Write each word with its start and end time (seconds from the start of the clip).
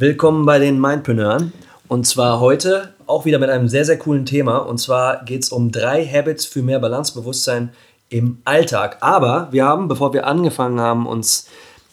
Willkommen 0.00 0.46
bei 0.46 0.58
den 0.58 0.80
Mindpreneuren. 0.80 1.52
Und 1.86 2.06
zwar 2.06 2.40
heute 2.40 2.94
auch 3.06 3.26
wieder 3.26 3.38
mit 3.38 3.50
einem 3.50 3.68
sehr, 3.68 3.84
sehr 3.84 3.98
coolen 3.98 4.24
Thema. 4.24 4.56
Und 4.56 4.78
zwar 4.78 5.26
geht 5.26 5.42
es 5.42 5.50
um 5.50 5.70
drei 5.70 6.06
Habits 6.06 6.46
für 6.46 6.62
mehr 6.62 6.78
Balancebewusstsein 6.78 7.68
im 8.08 8.38
Alltag. 8.46 8.96
Aber 9.02 9.48
wir 9.50 9.66
haben, 9.66 9.88
bevor 9.88 10.14
wir 10.14 10.26
angefangen 10.26 10.80
haben, 10.80 11.06
uns 11.06 11.48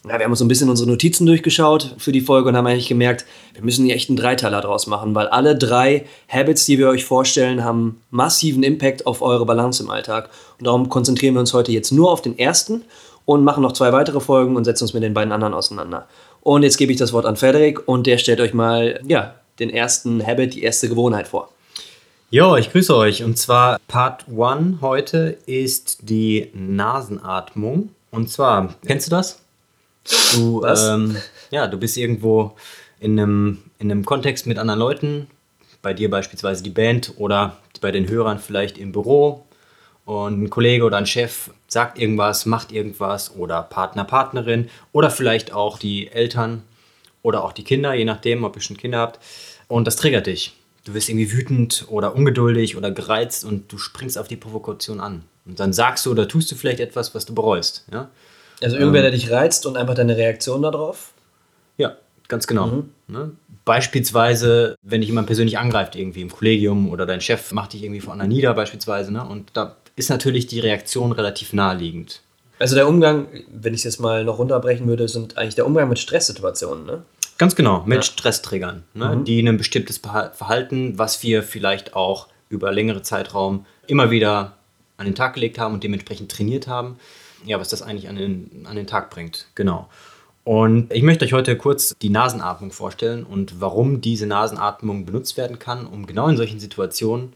ja, 0.08 0.18
wir 0.18 0.24
haben 0.24 0.32
uns 0.32 0.40
so 0.40 0.46
ein 0.46 0.48
bisschen 0.48 0.70
unsere 0.70 0.90
Notizen 0.90 1.26
durchgeschaut 1.26 1.96
für 1.98 2.14
die 2.14 2.22
Folge 2.22 2.48
und 2.48 2.56
haben 2.56 2.66
eigentlich 2.66 2.88
gemerkt, 2.88 3.26
wir 3.54 3.66
müssen 3.66 3.84
hier 3.84 3.96
echt 3.96 4.08
einen 4.08 4.16
Dreiteiler 4.16 4.62
draus 4.62 4.88
machen, 4.88 5.14
weil 5.14 5.28
alle 5.28 5.58
drei 5.58 6.06
Habits, 6.30 6.66
die 6.66 6.78
wir 6.78 6.88
euch 6.88 7.04
vorstellen, 7.04 7.66
haben 7.66 8.00
massiven 8.10 8.64
Impact 8.64 9.06
auf 9.06 9.22
eure 9.22 9.46
Balance 9.46 9.84
im 9.84 9.90
Alltag. 9.90 10.30
Und 10.60 10.66
darum 10.66 10.88
konzentrieren 10.88 11.34
wir 11.34 11.42
uns 11.42 11.54
heute 11.54 11.74
jetzt 11.74 11.92
nur 11.92 12.10
auf 12.10 12.22
den 12.22 12.40
ersten 12.40 12.86
und 13.26 13.44
machen 13.44 13.62
noch 13.62 13.74
zwei 13.74 13.92
weitere 13.92 14.22
Folgen 14.22 14.56
und 14.56 14.64
setzen 14.64 14.86
uns 14.86 14.94
mit 14.94 15.04
den 15.04 15.14
beiden 15.14 15.34
anderen 15.34 15.54
auseinander. 15.54 16.08
Und 16.48 16.64
jetzt 16.64 16.78
gebe 16.78 16.94
ich 16.94 16.98
das 16.98 17.12
Wort 17.12 17.26
an 17.26 17.36
Frederik 17.36 17.90
und 17.90 18.08
der 18.08 18.18
stellt 18.18 18.40
euch 18.40 18.54
mal 18.54 19.02
ja, 19.06 19.36
den 19.60 19.70
ersten 19.70 20.26
Habit, 20.26 20.54
die 20.54 20.64
erste 20.64 20.88
Gewohnheit 20.88 21.28
vor. 21.28 21.52
Jo, 22.30 22.56
ich 22.56 22.72
grüße 22.72 22.96
euch. 22.96 23.22
Und 23.22 23.38
zwar 23.38 23.80
Part 23.90 24.28
1 24.30 24.80
heute 24.80 25.38
ist 25.46 25.98
die 26.04 26.50
Nasenatmung. 26.54 27.90
Und 28.12 28.30
zwar, 28.30 28.76
kennst 28.86 29.08
du 29.08 29.12
das? 29.12 29.42
Du, 30.36 30.64
ähm, 30.64 31.18
ja, 31.52 31.68
du 31.68 31.78
bist 31.78 31.98
irgendwo 31.98 32.56
in 33.02 33.20
einem, 33.20 33.58
in 33.80 33.92
einem 33.92 34.06
Kontext 34.06 34.48
mit 34.48 34.58
anderen 34.58 34.80
Leuten, 34.80 35.28
bei 35.82 35.94
dir 35.94 36.10
beispielsweise 36.10 36.64
die 36.64 36.70
Band 36.70 37.16
oder 37.18 37.58
bei 37.82 37.92
den 37.92 38.08
Hörern 38.08 38.40
vielleicht 38.40 38.78
im 38.78 38.94
Büro 38.94 39.44
und 40.08 40.42
ein 40.42 40.50
Kollege 40.50 40.86
oder 40.86 40.96
ein 40.96 41.06
Chef 41.06 41.52
sagt 41.68 42.00
irgendwas, 42.00 42.46
macht 42.46 42.72
irgendwas 42.72 43.36
oder 43.36 43.62
Partner, 43.62 44.06
Partnerin 44.06 44.70
oder 44.94 45.12
vielleicht 45.12 45.52
auch 45.52 45.78
die 45.78 46.08
Eltern 46.08 46.64
oder 47.24 47.44
auch 47.44 47.52
die 47.52 47.66
Kinder, 47.66 47.94
je 47.94 48.06
nachdem, 48.06 48.46
ob 48.46 48.56
ihr 48.56 48.62
schon 48.62 48.78
Kinder 48.78 49.00
habt. 49.00 49.20
Und 49.68 49.86
das 49.86 49.98
triggert 49.98 50.28
dich. 50.28 50.56
Du 50.86 50.94
wirst 50.94 51.10
irgendwie 51.10 51.34
wütend 51.34 51.88
oder 51.90 52.16
ungeduldig 52.16 52.78
oder 52.78 52.90
gereizt 52.90 53.44
und 53.44 53.70
du 53.70 53.78
springst 53.78 54.18
auf 54.18 54.30
die 54.30 54.38
Provokation 54.38 55.02
an. 55.02 55.24
Und 55.46 55.60
dann 55.60 55.74
sagst 55.74 56.06
du 56.06 56.12
oder 56.12 56.26
tust 56.26 56.50
du 56.54 56.56
vielleicht 56.56 56.80
etwas, 56.80 57.14
was 57.14 57.26
du 57.26 57.36
bereust. 57.36 57.86
Ja? 57.92 58.10
Also 58.62 58.78
irgendwer, 58.78 59.02
der 59.02 59.12
dich 59.12 59.30
reizt 59.30 59.66
und 59.66 59.76
einfach 59.76 59.96
deine 59.96 60.16
Reaktion 60.16 60.62
darauf? 60.62 61.12
Ja, 61.76 61.98
ganz 62.30 62.48
genau. 62.48 62.68
Mhm. 62.68 62.90
Ne? 63.10 63.32
Beispielsweise, 63.66 64.78
wenn 64.82 65.02
dich 65.02 65.10
jemand 65.10 65.28
persönlich 65.28 65.58
angreift, 65.58 65.98
irgendwie 65.98 66.22
im 66.22 66.32
Kollegium 66.32 66.90
oder 66.90 67.06
dein 67.06 67.20
Chef 67.20 67.52
macht 67.52 67.74
dich 67.74 67.84
irgendwie 67.84 68.00
vor 68.00 68.14
einer 68.14 68.26
nieder, 68.26 68.54
beispielsweise. 68.54 69.12
Ne? 69.12 69.28
Und 69.28 69.50
da 69.52 69.76
ist 69.98 70.10
natürlich 70.10 70.48
die 70.48 70.62
Reaktion 70.62 71.12
relativ 71.12 71.52
naheliegend. 71.52 72.22
Also 72.60 72.76
der 72.76 72.88
Umgang, 72.88 73.28
wenn 73.52 73.74
ich 73.74 73.82
es 73.82 73.84
jetzt 73.84 74.00
mal 74.00 74.24
noch 74.24 74.40
runterbrechen 74.40 74.88
würde, 74.88 75.08
sind 75.08 75.38
eigentlich 75.38 75.56
der 75.56 75.66
Umgang 75.66 75.90
mit 75.90 76.00
Stresssituationen, 76.00 76.86
ne? 76.86 77.04
Ganz 77.38 77.56
genau, 77.56 77.84
mit 77.86 77.98
ja. 77.98 78.02
Stressträgern, 78.02 78.84
ne? 78.94 79.16
Mhm. 79.16 79.26
die 79.26 79.40
ein 79.40 79.58
bestimmtes 79.58 79.98
Verhalten, 79.98 80.98
was 80.98 81.22
wir 81.22 81.44
vielleicht 81.44 81.96
auch 81.96 82.28
über 82.50 82.72
längere 82.72 83.02
Zeitraum 83.02 83.66
immer 83.86 84.10
wieder 84.10 84.54
an 84.98 85.06
den 85.06 85.16
Tag 85.16 85.34
gelegt 85.34 85.60
haben 85.60 85.74
und 85.74 85.84
dementsprechend 85.84 86.32
trainiert 86.32 86.68
haben, 86.68 86.98
ja, 87.46 87.60
was 87.60 87.70
das 87.70 87.82
eigentlich 87.82 88.10
an 88.10 88.16
den, 88.16 88.66
an 88.66 88.76
den 88.76 88.88
Tag 88.88 89.10
bringt. 89.10 89.48
Genau. 89.54 89.90
Und 90.44 90.94
ich 90.94 91.04
möchte 91.04 91.26
euch 91.26 91.34
heute 91.34 91.58
kurz 91.58 91.94
die 92.02 92.10
Nasenatmung 92.10 92.72
vorstellen 92.72 93.24
und 93.24 93.60
warum 93.60 94.02
diese 94.02 94.26
Nasenatmung 94.26 95.06
benutzt 95.06 95.38
werden 95.38 95.60
kann, 95.60 95.86
um 95.86 96.08
genau 96.08 96.28
in 96.30 96.38
solchen 96.38 96.60
Situationen 96.60 97.34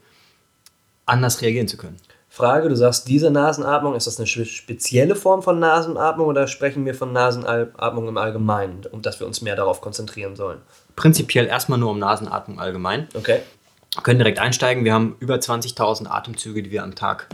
anders 1.04 1.42
reagieren 1.42 1.68
zu 1.68 1.76
können. 1.76 1.96
Frage, 2.34 2.70
du 2.70 2.76
sagst, 2.76 3.08
diese 3.08 3.30
Nasenatmung, 3.30 3.94
ist 3.94 4.06
das 4.06 4.16
eine 4.16 4.26
spezielle 4.26 5.16
Form 5.16 5.42
von 5.42 5.58
Nasenatmung 5.58 6.28
oder 6.28 6.46
sprechen 6.46 6.86
wir 6.86 6.94
von 6.94 7.12
Nasenatmung 7.12 8.08
im 8.08 8.16
Allgemeinen, 8.16 8.86
um 8.90 9.02
dass 9.02 9.20
wir 9.20 9.26
uns 9.26 9.42
mehr 9.42 9.54
darauf 9.54 9.82
konzentrieren 9.82 10.34
sollen? 10.34 10.58
Prinzipiell 10.96 11.46
erstmal 11.46 11.78
nur 11.78 11.90
um 11.90 11.98
Nasenatmung 11.98 12.58
allgemein. 12.58 13.06
Okay. 13.12 13.40
Wir 13.94 14.02
können 14.02 14.18
direkt 14.18 14.38
einsteigen. 14.38 14.82
Wir 14.86 14.94
haben 14.94 15.14
über 15.20 15.34
20.000 15.34 16.06
Atemzüge, 16.06 16.62
die 16.62 16.70
wir 16.70 16.82
am 16.82 16.94
Tag 16.94 17.28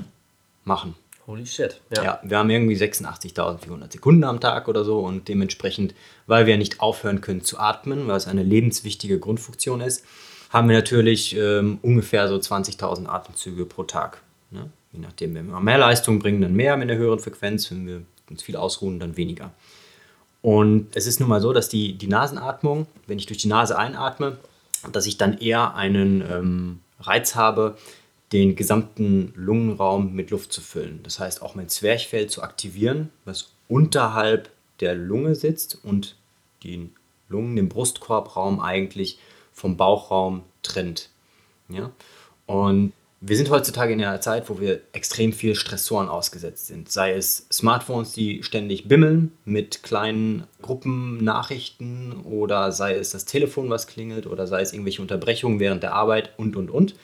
machen. 0.65 0.97
Holy 1.29 1.47
shit. 1.47 1.81
Ja, 1.95 2.03
ja 2.03 2.21
wir 2.25 2.37
haben 2.37 2.51
irgendwie 2.51 2.75
86.400 2.75 3.93
Sekunden 3.93 4.25
am 4.25 4.41
Tag 4.41 4.67
oder 4.67 4.83
so 4.83 4.99
und 4.99 5.29
dementsprechend, 5.29 5.95
weil 6.27 6.47
wir 6.47 6.59
nicht 6.59 6.81
aufhören 6.81 7.21
können 7.21 7.43
zu 7.45 7.61
atmen, 7.61 8.09
weil 8.09 8.17
es 8.17 8.27
eine 8.27 8.43
lebenswichtige 8.43 9.21
Grundfunktion 9.21 9.81
ist, 9.81 10.05
haben 10.51 10.69
wir 10.69 10.75
natürlich 10.75 11.37
ähm, 11.37 11.79
ungefähr 11.83 12.27
so 12.27 12.35
20.000 12.35 13.07
Atemzüge 13.07 13.65
pro 13.65 13.85
Tag. 13.85 14.23
Ne? 14.51 14.73
Je 14.93 15.00
nachdem, 15.00 15.34
wenn 15.34 15.49
wir 15.49 15.60
mehr 15.60 15.78
Leistung 15.78 16.19
bringen, 16.19 16.41
dann 16.41 16.54
mehr 16.54 16.76
mit 16.76 16.91
einer 16.91 16.99
höheren 16.99 17.19
Frequenz, 17.19 17.71
wenn 17.71 17.87
wir 17.87 18.03
uns 18.31 18.43
viel 18.43 18.56
ausruhen, 18.56 18.99
dann 18.99 19.16
weniger. 19.16 19.53
Und 20.41 20.88
es 20.94 21.06
ist 21.06 21.21
nun 21.21 21.28
mal 21.28 21.41
so, 21.41 21.53
dass 21.53 21.69
die, 21.69 21.94
die 21.94 22.06
Nasenatmung, 22.06 22.87
wenn 23.06 23.19
ich 23.19 23.26
durch 23.26 23.38
die 23.38 23.49
Nase 23.49 23.76
einatme, 23.76 24.38
dass 24.93 25.06
ich 25.06 25.19
dann 25.19 25.38
eher 25.38 25.75
einen 25.75 26.22
ähm, 26.22 26.81
Reiz 27.00 27.34
habe, 27.34 27.76
den 28.32 28.56
gesamten 28.56 29.32
Lungenraum 29.34 30.12
mit 30.12 30.31
Luft 30.31 30.53
zu 30.53 30.60
füllen. 30.60 31.00
Das 31.03 31.19
heißt, 31.19 31.43
auch 31.43 31.55
mein 31.55 31.69
Zwerchfell 31.69 32.28
zu 32.28 32.43
aktivieren, 32.43 33.10
was 33.25 33.50
unterhalb 33.69 34.50
der 34.81 34.94
Lunge 34.94 35.34
sitzt 35.34 35.78
und 35.82 36.16
den 36.62 36.94
Lungen, 37.28 37.56
den 37.56 37.69
Brustkorbraum 37.69 38.60
eigentlich 38.60 39.19
vom 39.53 39.76
Bauchraum 39.76 40.43
trennt. 40.62 41.10
Ja? 41.69 41.91
Und 42.47 42.93
wir 43.21 43.37
sind 43.37 43.51
heutzutage 43.51 43.93
in 43.93 44.01
einer 44.03 44.21
Zeit, 44.21 44.49
wo 44.49 44.61
wir 44.61 44.81
extrem 44.93 45.33
viel 45.33 45.56
Stressoren 45.56 46.09
ausgesetzt 46.09 46.69
sind. 46.69 46.91
Sei 46.91 47.15
es 47.15 47.47
Smartphones, 47.53 48.12
die 48.12 48.45
ständig 48.45 48.87
bimmeln 48.87 49.33
mit 49.45 49.83
kleinen 49.83 50.45
Gruppennachrichten 50.62 52.23
oder 52.23 52.71
sei 52.71 52.95
es 52.95 53.11
das 53.11 53.25
Telefon, 53.25 53.71
was 53.71 53.89
klingelt 53.89 54.27
oder 54.27 54.47
sei 54.47 54.61
es 54.61 54.73
irgendwelche 54.73 55.03
Unterbrechungen 55.03 55.59
während 55.59 55.83
der 55.83 55.95
Arbeit 55.95 56.31
und, 56.37 56.55
und, 56.55 56.71
und 56.71 56.95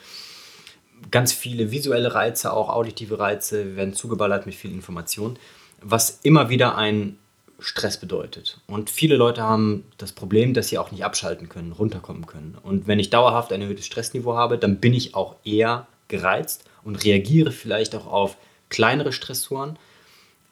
ganz 1.10 1.32
viele 1.32 1.70
visuelle 1.70 2.14
Reize, 2.14 2.52
auch 2.52 2.69
auditive 2.69 3.19
Reize, 3.19 3.76
werden 3.76 3.94
zugeballert 3.94 4.46
mit 4.46 4.54
viel 4.54 4.72
Information, 4.72 5.38
was 5.82 6.20
immer 6.22 6.48
wieder 6.48 6.76
ein 6.76 7.19
Stress 7.58 7.98
bedeutet. 7.98 8.60
Und 8.66 8.91
viele 8.91 9.16
Leute 9.16 9.42
haben 9.42 9.84
das 9.96 10.12
Problem, 10.12 10.54
dass 10.54 10.69
sie 10.69 10.78
auch 10.78 10.91
nicht 10.91 11.04
abschalten 11.04 11.48
können, 11.48 11.72
runterkommen 11.72 12.26
können. 12.26 12.56
Und 12.62 12.86
wenn 12.86 12.98
ich 12.98 13.10
dauerhaft 13.10 13.52
ein 13.52 13.62
erhöhtes 13.62 13.86
Stressniveau 13.86 14.34
habe, 14.34 14.58
dann 14.58 14.81
bin 14.81 14.92
ich 14.92 15.14
auch 15.14 15.36
eher 15.44 15.86
gereizt 16.09 16.65
und 16.82 17.03
reagiere 17.04 17.53
vielleicht 17.53 17.94
auch 17.94 18.06
auf 18.06 18.37
kleinere 18.69 19.12
Stressoren 19.12 19.78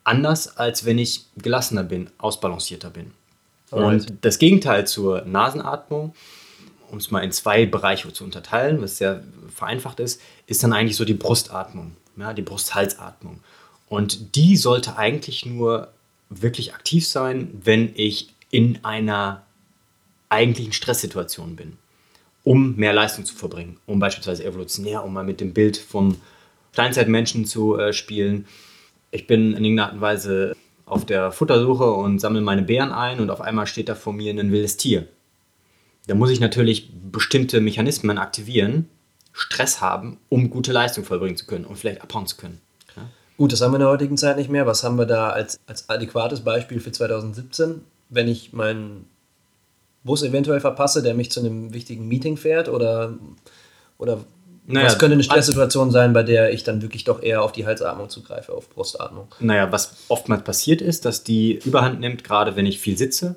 anders, 0.05 0.57
als 0.57 0.85
wenn 0.85 0.99
ich 0.99 1.27
gelassener 1.37 1.85
bin, 1.85 2.11
ausbalancierter 2.19 2.91
bin. 2.91 3.13
Alright. 3.71 4.11
Und 4.11 4.19
das 4.23 4.39
Gegenteil 4.39 4.87
zur 4.87 5.23
Nasenatmung 5.23 6.15
um 6.93 6.99
es 6.99 7.11
mal 7.11 7.25
in 7.25 7.33
zwei 7.33 7.65
Bereiche 7.65 8.13
zu 8.13 8.23
unterteilen, 8.23 8.83
was 8.83 8.99
sehr 8.99 9.23
vereinfacht 9.53 9.99
ist, 9.99 10.21
ist 10.47 10.63
dann 10.63 10.75
eigentlich 10.75 10.97
so 10.97 11.07
die 11.07 11.15
Brustatmung, 11.15 11.97
ja, 12.17 12.35
die 12.35 12.43
Brusthalsatmung. 12.43 13.41
Und 13.89 14.37
die 14.37 14.59
sollte 14.59 14.97
eigentlich 14.99 15.47
nur 15.47 15.89
wirklich 16.29 16.75
aktiv 16.75 17.09
sein, 17.09 17.51
wenn 17.65 17.93
ich 17.95 18.29
in 18.51 18.85
einer 18.85 19.43
eigentlichen 20.29 20.75
Stresssituation 20.75 21.57
bin, 21.57 21.79
um 22.45 22.77
mehr 22.77 22.93
Leistung 22.93 23.25
zu 23.25 23.35
verbringen, 23.35 23.79
um 23.87 23.99
beispielsweise 23.99 24.45
evolutionär, 24.45 25.05
um 25.05 25.13
mal 25.13 25.25
mit 25.25 25.41
dem 25.41 25.53
Bild 25.53 25.77
vom 25.77 26.17
Steinzeitmenschen 26.73 27.45
zu 27.45 27.79
äh, 27.79 27.93
spielen. 27.93 28.47
Ich 29.11 29.27
bin 29.27 29.55
in 29.55 29.65
irgendeiner 29.65 29.87
Art 29.87 29.95
und 29.95 30.01
Weise 30.01 30.57
auf 30.87 31.05
der 31.05 31.33
Futtersuche 31.33 31.91
und 31.93 32.19
sammle 32.19 32.41
meine 32.41 32.63
Beeren 32.63 32.93
ein 32.93 33.21
und 33.21 33.31
auf 33.31 33.41
einmal 33.41 33.67
steht 33.67 33.89
da 33.89 33.95
vor 33.95 34.13
mir 34.13 34.33
ein 34.33 34.51
wildes 34.53 34.77
Tier 34.77 35.07
da 36.07 36.15
muss 36.15 36.31
ich 36.31 36.41
natürlich 36.41 36.91
bestimmte 37.11 37.61
Mechanismen 37.61 38.19
aktivieren, 38.19 38.89
Stress 39.33 39.81
haben, 39.81 40.19
um 40.29 40.51
gute 40.51 40.73
Leistung 40.73 41.05
vollbringen 41.05 41.37
zu 41.37 41.47
können 41.47 41.65
und 41.65 41.77
vielleicht 41.77 42.03
abhauen 42.03 42.27
zu 42.27 42.37
können. 42.37 42.61
Ja? 42.97 43.09
Gut, 43.37 43.53
das 43.53 43.61
haben 43.61 43.73
wir 43.73 43.77
in 43.77 43.81
der 43.81 43.89
heutigen 43.89 44.17
Zeit 44.17 44.37
nicht 44.37 44.51
mehr. 44.51 44.67
Was 44.67 44.85
haben 44.85 44.99
wir 44.99 45.07
da 45.07 45.31
als, 45.31 45.59
als 45.67 45.89
adäquates 45.89 46.41
Beispiel 46.41 46.81
für 46.81 46.93
2017? 46.93 47.83
Wenn 48.11 48.29
ich 48.29 48.53
meinen 48.53 49.07
Bus 50.05 50.23
eventuell 50.23 50.61
verpasse, 50.61 51.03
der 51.03 51.15
mich 51.15 51.31
zu 51.31 51.41
einem 51.41 51.73
wichtigen 51.73 52.09
Meeting 52.09 52.37
fährt 52.37 52.69
oder, 52.69 53.15
oder 53.99 54.25
naja, 54.67 54.87
was 54.87 54.99
könnte 54.99 55.15
eine 55.15 55.25
Stresssituation 55.25 55.91
sein, 55.91 56.13
bei 56.13 56.23
der 56.23 56.53
ich 56.53 56.65
dann 56.65 56.83
wirklich 56.83 57.05
doch 57.05 57.23
eher 57.23 57.43
auf 57.43 57.53
die 57.53 57.67
Halsatmung 57.67 58.09
zugreife, 58.09 58.53
auf 58.53 58.69
Brustatmung? 58.71 59.29
Naja, 59.41 59.71
was 59.73 59.97
oftmals 60.09 60.45
passiert 60.45 60.81
ist, 60.81 61.05
dass 61.05 61.25
die 61.25 61.61
Überhand 61.65 62.01
nimmt, 62.01 62.25
gerade 62.25 62.57
wenn 62.57 62.67
ich 62.67 62.79
viel 62.79 62.97
sitze 62.97 63.37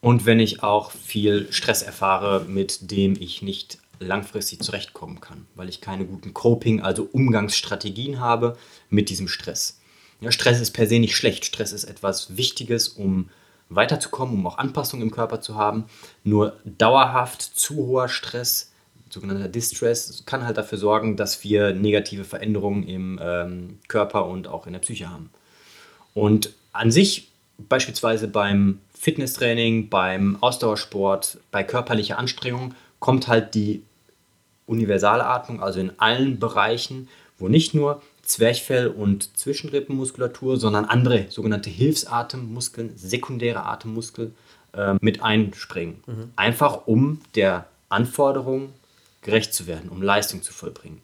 und 0.00 0.26
wenn 0.26 0.40
ich 0.40 0.62
auch 0.62 0.90
viel 0.90 1.50
Stress 1.50 1.82
erfahre, 1.82 2.44
mit 2.46 2.90
dem 2.90 3.16
ich 3.18 3.42
nicht 3.42 3.78
langfristig 4.00 4.60
zurechtkommen 4.60 5.20
kann, 5.20 5.46
weil 5.54 5.68
ich 5.68 5.80
keine 5.80 6.04
guten 6.04 6.34
Coping, 6.34 6.82
also 6.82 7.08
Umgangsstrategien 7.10 8.20
habe 8.20 8.56
mit 8.90 9.10
diesem 9.10 9.26
Stress. 9.28 9.80
Ja, 10.20 10.32
Stress 10.32 10.60
ist 10.60 10.72
per 10.72 10.86
se 10.86 10.98
nicht 10.98 11.16
schlecht. 11.16 11.44
Stress 11.44 11.72
ist 11.72 11.84
etwas 11.84 12.36
Wichtiges, 12.36 12.88
um 12.88 13.30
weiterzukommen, 13.68 14.34
um 14.34 14.46
auch 14.46 14.58
Anpassungen 14.58 15.06
im 15.06 15.10
Körper 15.12 15.40
zu 15.40 15.56
haben. 15.56 15.84
Nur 16.24 16.56
dauerhaft 16.64 17.42
zu 17.42 17.76
hoher 17.76 18.08
Stress, 18.08 18.72
sogenannter 19.10 19.48
Distress, 19.48 20.22
kann 20.26 20.44
halt 20.44 20.56
dafür 20.56 20.78
sorgen, 20.78 21.16
dass 21.16 21.44
wir 21.44 21.74
negative 21.74 22.24
Veränderungen 22.24 22.82
im 22.84 23.18
ähm, 23.22 23.78
Körper 23.88 24.26
und 24.26 24.48
auch 24.48 24.66
in 24.66 24.72
der 24.72 24.80
Psyche 24.80 25.10
haben. 25.10 25.30
Und 26.14 26.54
an 26.72 26.90
sich, 26.90 27.30
beispielsweise 27.58 28.28
beim 28.28 28.80
Fitnesstraining, 28.94 29.88
beim 29.88 30.36
Ausdauersport, 30.40 31.38
bei 31.50 31.64
körperlicher 31.64 32.18
Anstrengung, 32.18 32.74
kommt 32.98 33.28
halt 33.28 33.54
die 33.54 33.82
Universalatmung, 34.66 35.62
also 35.62 35.80
in 35.80 35.92
allen 35.98 36.38
Bereichen, 36.38 37.08
wo 37.38 37.48
nicht 37.48 37.74
nur 37.74 38.02
Zwerchfell 38.28 38.88
und 38.88 39.36
Zwischenrippenmuskulatur, 39.38 40.58
sondern 40.58 40.84
andere 40.84 41.26
sogenannte 41.30 41.70
Hilfsatemmuskeln, 41.70 42.92
sekundäre 42.96 43.64
Atemmuskel 43.64 44.32
äh, 44.74 44.94
mit 45.00 45.22
einspringen. 45.22 46.02
Mhm. 46.06 46.32
Einfach 46.36 46.86
um 46.86 47.22
der 47.34 47.66
Anforderung 47.88 48.72
gerecht 49.22 49.54
zu 49.54 49.66
werden, 49.66 49.88
um 49.88 50.02
Leistung 50.02 50.42
zu 50.42 50.52
vollbringen. 50.52 51.00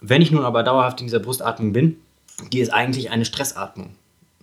Wenn 0.00 0.22
ich 0.22 0.30
nun 0.30 0.44
aber 0.44 0.62
dauerhaft 0.62 1.00
in 1.00 1.08
dieser 1.08 1.20
Brustatmung 1.20 1.74
bin, 1.74 2.00
die 2.52 2.60
ist 2.60 2.70
eigentlich 2.70 3.10
eine 3.10 3.26
Stressatmung. 3.26 3.94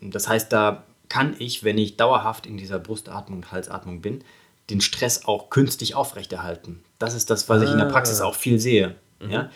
Das 0.01 0.27
heißt, 0.27 0.53
da 0.53 0.83
kann 1.09 1.35
ich, 1.39 1.63
wenn 1.63 1.79
ich 1.79 1.97
dauerhaft 1.97 2.45
in 2.45 2.57
dieser 2.57 2.77
Brustatmung 2.77 3.39
und 3.39 3.51
Halsatmung 3.51 4.01
bin, 4.01 4.23
den 4.69 4.81
Stress 4.81 5.25
auch 5.25 5.49
künstlich 5.49 5.95
aufrechterhalten. 5.95 6.83
Das 6.99 7.15
ist 7.15 7.29
das, 7.29 7.49
was 7.49 7.63
ich 7.63 7.71
in 7.71 7.77
der 7.77 7.85
Praxis 7.85 8.21
ah. 8.21 8.25
auch 8.25 8.35
viel 8.35 8.59
sehe. 8.59 8.95
Mhm. 9.19 9.31
Ja? 9.31 9.49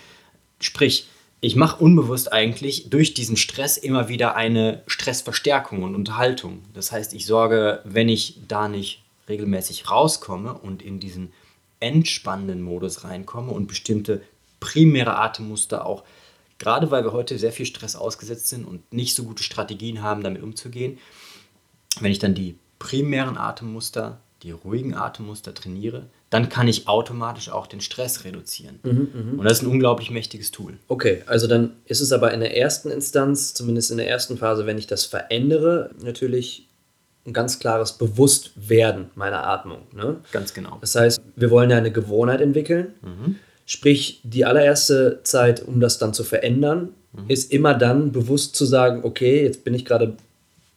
Sprich, 0.59 1.07
ich 1.41 1.55
mache 1.55 1.81
unbewusst 1.81 2.33
eigentlich 2.33 2.89
durch 2.89 3.13
diesen 3.13 3.37
Stress 3.37 3.77
immer 3.77 4.09
wieder 4.09 4.35
eine 4.35 4.83
Stressverstärkung 4.87 5.83
und 5.83 5.95
Unterhaltung. 5.95 6.63
Das 6.73 6.91
heißt, 6.91 7.13
ich 7.13 7.25
sorge, 7.25 7.81
wenn 7.85 8.09
ich 8.09 8.39
da 8.47 8.67
nicht 8.67 9.03
regelmäßig 9.29 9.89
rauskomme 9.89 10.53
und 10.53 10.81
in 10.81 10.99
diesen 10.99 11.31
entspannenden 11.79 12.61
Modus 12.61 13.05
reinkomme 13.05 13.51
und 13.51 13.67
bestimmte 13.67 14.21
primäre 14.59 15.17
Atemmuster 15.17 15.85
auch, 15.85 16.03
gerade 16.57 16.91
weil 16.91 17.05
wir 17.05 17.13
heute 17.13 17.39
sehr 17.39 17.53
viel 17.53 17.65
Stress 17.65 17.95
ausgesetzt 17.95 18.49
sind 18.49 18.65
und 18.65 18.91
nicht 18.91 19.15
so 19.15 19.23
gute 19.23 19.43
Strategien 19.43 20.01
haben, 20.01 20.23
damit 20.23 20.43
umzugehen, 20.43 20.97
wenn 22.01 22.11
ich 22.11 22.19
dann 22.19 22.35
die 22.35 22.57
primären 22.79 23.37
Atemmuster 23.37 24.19
die 24.43 24.51
ruhigen 24.51 24.93
Atemmuster 24.93 25.53
trainiere, 25.53 26.07
dann 26.29 26.49
kann 26.49 26.67
ich 26.67 26.87
automatisch 26.87 27.49
auch 27.49 27.65
den 27.65 27.81
Stress 27.81 28.23
reduzieren. 28.23 28.79
Mhm, 28.83 28.91
mh. 28.91 29.39
Und 29.39 29.43
das 29.43 29.59
ist 29.59 29.63
ein 29.63 29.71
unglaublich 29.71 30.11
mächtiges 30.11 30.51
Tool. 30.51 30.77
Okay, 30.87 31.23
also 31.25 31.47
dann 31.47 31.71
ist 31.85 32.01
es 32.01 32.11
aber 32.11 32.33
in 32.33 32.39
der 32.39 32.55
ersten 32.55 32.91
Instanz, 32.91 33.53
zumindest 33.53 33.89
in 33.91 33.97
der 33.97 34.07
ersten 34.07 34.37
Phase, 34.37 34.65
wenn 34.65 34.77
ich 34.77 34.87
das 34.87 35.05
verändere, 35.05 35.89
natürlich 36.03 36.67
ein 37.25 37.33
ganz 37.33 37.59
klares 37.59 37.93
Bewusstwerden 37.93 39.09
meiner 39.15 39.45
Atmung. 39.45 39.79
Ne? 39.93 40.17
Ganz 40.31 40.53
genau. 40.53 40.77
Das 40.81 40.95
heißt, 40.95 41.21
wir 41.35 41.51
wollen 41.51 41.69
ja 41.69 41.77
eine 41.77 41.91
Gewohnheit 41.91 42.41
entwickeln. 42.41 42.93
Mhm. 43.01 43.35
Sprich, 43.65 44.21
die 44.23 44.45
allererste 44.45 45.19
Zeit, 45.23 45.61
um 45.61 45.79
das 45.79 45.99
dann 45.99 46.13
zu 46.13 46.23
verändern, 46.23 46.89
mhm. 47.13 47.25
ist 47.27 47.51
immer 47.51 47.73
dann 47.73 48.11
bewusst 48.11 48.55
zu 48.55 48.65
sagen, 48.65 49.01
okay, 49.03 49.43
jetzt 49.43 49.63
bin 49.63 49.73
ich 49.73 49.85
gerade 49.85 50.15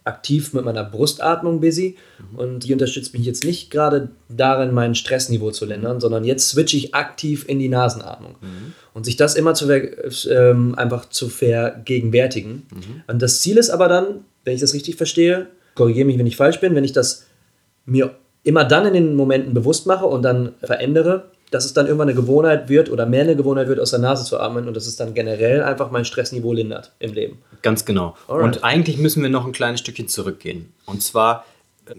aktiv 0.04 0.52
mit 0.52 0.64
meiner 0.64 0.84
Brustatmung 0.84 1.60
busy 1.60 1.96
mhm. 2.18 2.38
und 2.38 2.64
die 2.64 2.72
unterstützt 2.72 3.14
mich 3.14 3.24
jetzt 3.24 3.44
nicht 3.44 3.70
gerade 3.70 4.10
darin, 4.28 4.74
mein 4.74 4.94
Stressniveau 4.94 5.50
zu 5.50 5.64
lindern, 5.64 6.00
sondern 6.00 6.24
jetzt 6.24 6.48
switche 6.48 6.76
ich 6.76 6.94
aktiv 6.94 7.44
in 7.46 7.58
die 7.58 7.68
Nasenatmung. 7.68 8.36
Mhm. 8.40 8.72
Und 8.94 9.04
sich 9.04 9.16
das 9.16 9.36
immer 9.36 9.54
zu 9.54 9.70
ähm, 10.28 10.74
einfach 10.76 11.08
zu 11.08 11.28
vergegenwärtigen. 11.28 12.66
Mhm. 12.70 13.02
Und 13.06 13.22
das 13.22 13.40
Ziel 13.40 13.56
ist 13.56 13.70
aber 13.70 13.88
dann, 13.88 14.24
wenn 14.44 14.54
ich 14.54 14.60
das 14.60 14.74
richtig 14.74 14.96
verstehe, 14.96 15.46
korrigiere 15.74 16.06
mich, 16.06 16.18
wenn 16.18 16.26
ich 16.26 16.36
falsch 16.36 16.60
bin, 16.60 16.74
wenn 16.74 16.84
ich 16.84 16.92
das 16.92 17.26
mir 17.86 18.14
immer 18.42 18.64
dann 18.64 18.86
in 18.86 18.94
den 18.94 19.14
Momenten 19.14 19.54
bewusst 19.54 19.86
mache 19.86 20.06
und 20.06 20.22
dann 20.22 20.54
verändere, 20.62 21.30
dass 21.52 21.66
es 21.66 21.74
dann 21.74 21.86
irgendwann 21.86 22.08
eine 22.08 22.16
Gewohnheit 22.16 22.70
wird 22.70 22.90
oder 22.90 23.04
mehr 23.04 23.22
eine 23.22 23.36
Gewohnheit 23.36 23.68
wird, 23.68 23.78
aus 23.78 23.90
der 23.90 23.98
Nase 23.98 24.24
zu 24.24 24.40
atmen 24.40 24.66
und 24.66 24.74
dass 24.74 24.86
es 24.86 24.96
dann 24.96 25.12
generell 25.12 25.62
einfach 25.62 25.90
mein 25.90 26.06
Stressniveau 26.06 26.54
lindert 26.54 26.92
im 26.98 27.12
Leben. 27.12 27.38
Ganz 27.60 27.84
genau. 27.84 28.16
Alright. 28.26 28.56
Und 28.56 28.64
eigentlich 28.64 28.96
müssen 28.96 29.22
wir 29.22 29.28
noch 29.28 29.44
ein 29.44 29.52
kleines 29.52 29.80
Stückchen 29.80 30.08
zurückgehen. 30.08 30.72
Und 30.86 31.02
zwar, 31.02 31.44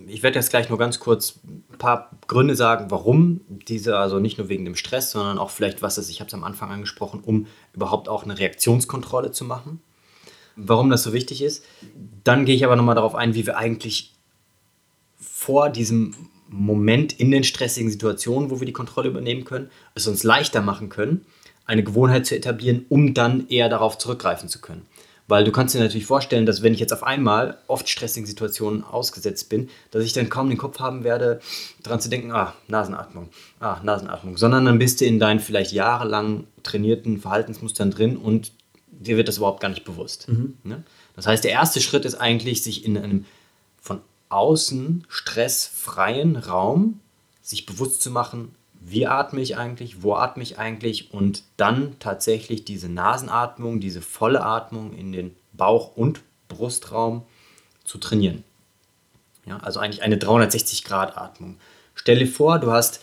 ich 0.08 0.24
werde 0.24 0.40
jetzt 0.40 0.50
gleich 0.50 0.70
nur 0.70 0.80
ganz 0.80 1.00
kurz 1.00 1.36
ein 1.46 1.78
paar 1.78 2.10
Gründe 2.28 2.56
sagen, 2.56 2.88
warum 2.90 3.42
diese, 3.48 3.96
also 3.96 4.20
nicht 4.20 4.40
nur 4.40 4.50
wegen 4.50 4.66
dem 4.66 4.76
Stress, 4.76 5.12
sondern 5.12 5.38
auch 5.38 5.52
vielleicht, 5.52 5.84
was 5.84 6.00
ist, 6.00 6.10
ich 6.10 6.20
habe 6.20 6.30
es 6.30 6.34
am 6.34 6.44
Anfang 6.44 6.72
angesprochen, 6.72 7.22
um 7.24 7.46
überhaupt 7.74 8.10
auch 8.10 8.24
eine 8.24 8.40
Reaktionskontrolle 8.40 9.32
zu 9.32 9.46
machen. 9.46 9.82
Warum 10.56 10.90
das 10.90 11.04
so 11.04 11.14
wichtig 11.14 11.44
ist. 11.44 11.64
Dann 12.24 12.46
gehe 12.46 12.56
ich 12.56 12.66
aber 12.66 12.76
nochmal 12.76 12.96
darauf 12.96 13.14
ein, 13.14 13.36
wie 13.36 13.46
wir 13.46 13.58
eigentlich 13.58 14.14
vor 15.20 15.70
diesem 15.70 16.16
Moment 16.54 17.14
in 17.14 17.32
den 17.32 17.44
stressigen 17.44 17.90
Situationen, 17.90 18.52
wo 18.52 18.60
wir 18.60 18.68
die 18.68 18.74
Kontrolle 18.74 19.10
übernehmen 19.10 19.44
können, 19.44 19.72
es 19.96 20.08
uns 20.08 20.24
leichter 20.24 20.62
machen 20.62 20.90
können, 20.90 21.26
eine 21.66 21.84
Gewohnheit 21.84 22.26
zu 22.26 22.36
etablieren, 22.36 22.86
um 22.90 23.14
dann 23.14 23.48
eher 23.48 23.70
darauf 23.70 23.98
zurückgreifen 23.98 24.50
zu 24.50 24.62
können. 24.62 24.86
Weil 25.28 25.46
du 25.46 25.52
kannst 25.52 25.74
dir 25.74 25.80
natürlich 25.80 26.06
vorstellen, 26.06 26.46
dass 26.46 26.62
wenn 26.62 26.74
ich 26.74 26.80
jetzt 26.80 26.92
auf 26.92 27.04
einmal 27.04 27.58
oft 27.68 27.90
stressigen 27.90 28.28
Situationen 28.28 28.84
ausgesetzt 28.84 29.50
bin, 29.50 29.70
dass 29.90 30.04
ich 30.04 30.14
dann 30.14 30.30
kaum 30.30 30.50
den 30.50 30.58
Kopf 30.58 30.80
haben 30.80 31.04
werde, 31.04 31.40
daran 31.82 32.02
zu 32.02 32.10
denken, 32.10 32.32
ah, 32.32 32.54
Nasenatmung, 32.68 33.30
ah, 33.60 33.80
Nasenatmung, 33.84 34.38
sondern 34.38 34.66
dann 34.66 34.80
bist 34.80 35.02
du 35.02 35.06
in 35.06 35.20
deinen 35.20 35.40
vielleicht 35.40 35.72
jahrelang 35.72 36.46
trainierten 36.62 37.20
Verhaltensmustern 37.20 37.90
drin 37.90 38.18
und 38.18 38.52
dir 38.92 39.18
wird 39.18 39.28
das 39.28 39.38
überhaupt 39.38 39.62
gar 39.62 39.70
nicht 39.70 39.86
bewusst. 39.86 40.28
Mhm. 40.28 40.58
Ne? 40.64 40.84
Das 41.16 41.26
heißt, 41.26 41.44
der 41.44 41.52
erste 41.52 41.82
Schritt 41.82 42.06
ist 42.06 42.16
eigentlich, 42.16 42.62
sich 42.62 42.86
in 42.86 42.98
einem 42.98 43.26
von 43.82 44.02
außen 44.34 45.06
stressfreien 45.08 46.36
Raum 46.36 47.00
sich 47.42 47.66
bewusst 47.66 48.02
zu 48.02 48.10
machen, 48.10 48.56
wie 48.80 49.08
atme 49.08 49.42
ich 49.42 49.58
eigentlich, 49.58 50.02
wo 50.02 50.16
atme 50.16 50.44
ich 50.44 50.58
eigentlich 50.58 51.14
und 51.14 51.44
dann 51.56 51.98
tatsächlich 52.00 52.66
diese 52.66 52.90
Nasenatmung, 52.90 53.80
diese 53.80 54.02
volle 54.02 54.44
Atmung 54.44 54.94
in 54.94 55.12
den 55.12 55.36
Bauch- 55.54 55.96
und 55.96 56.22
Brustraum 56.50 57.24
zu 57.84 57.98
trainieren. 57.98 58.44
Ja, 59.46 59.58
also 59.58 59.80
eigentlich 59.80 60.04
eine 60.04 60.18
360-Grad-Atmung. 60.18 61.58
Stell 61.96 62.20
dir 62.20 62.28
vor, 62.28 62.60
du 62.60 62.72
hast 62.72 63.02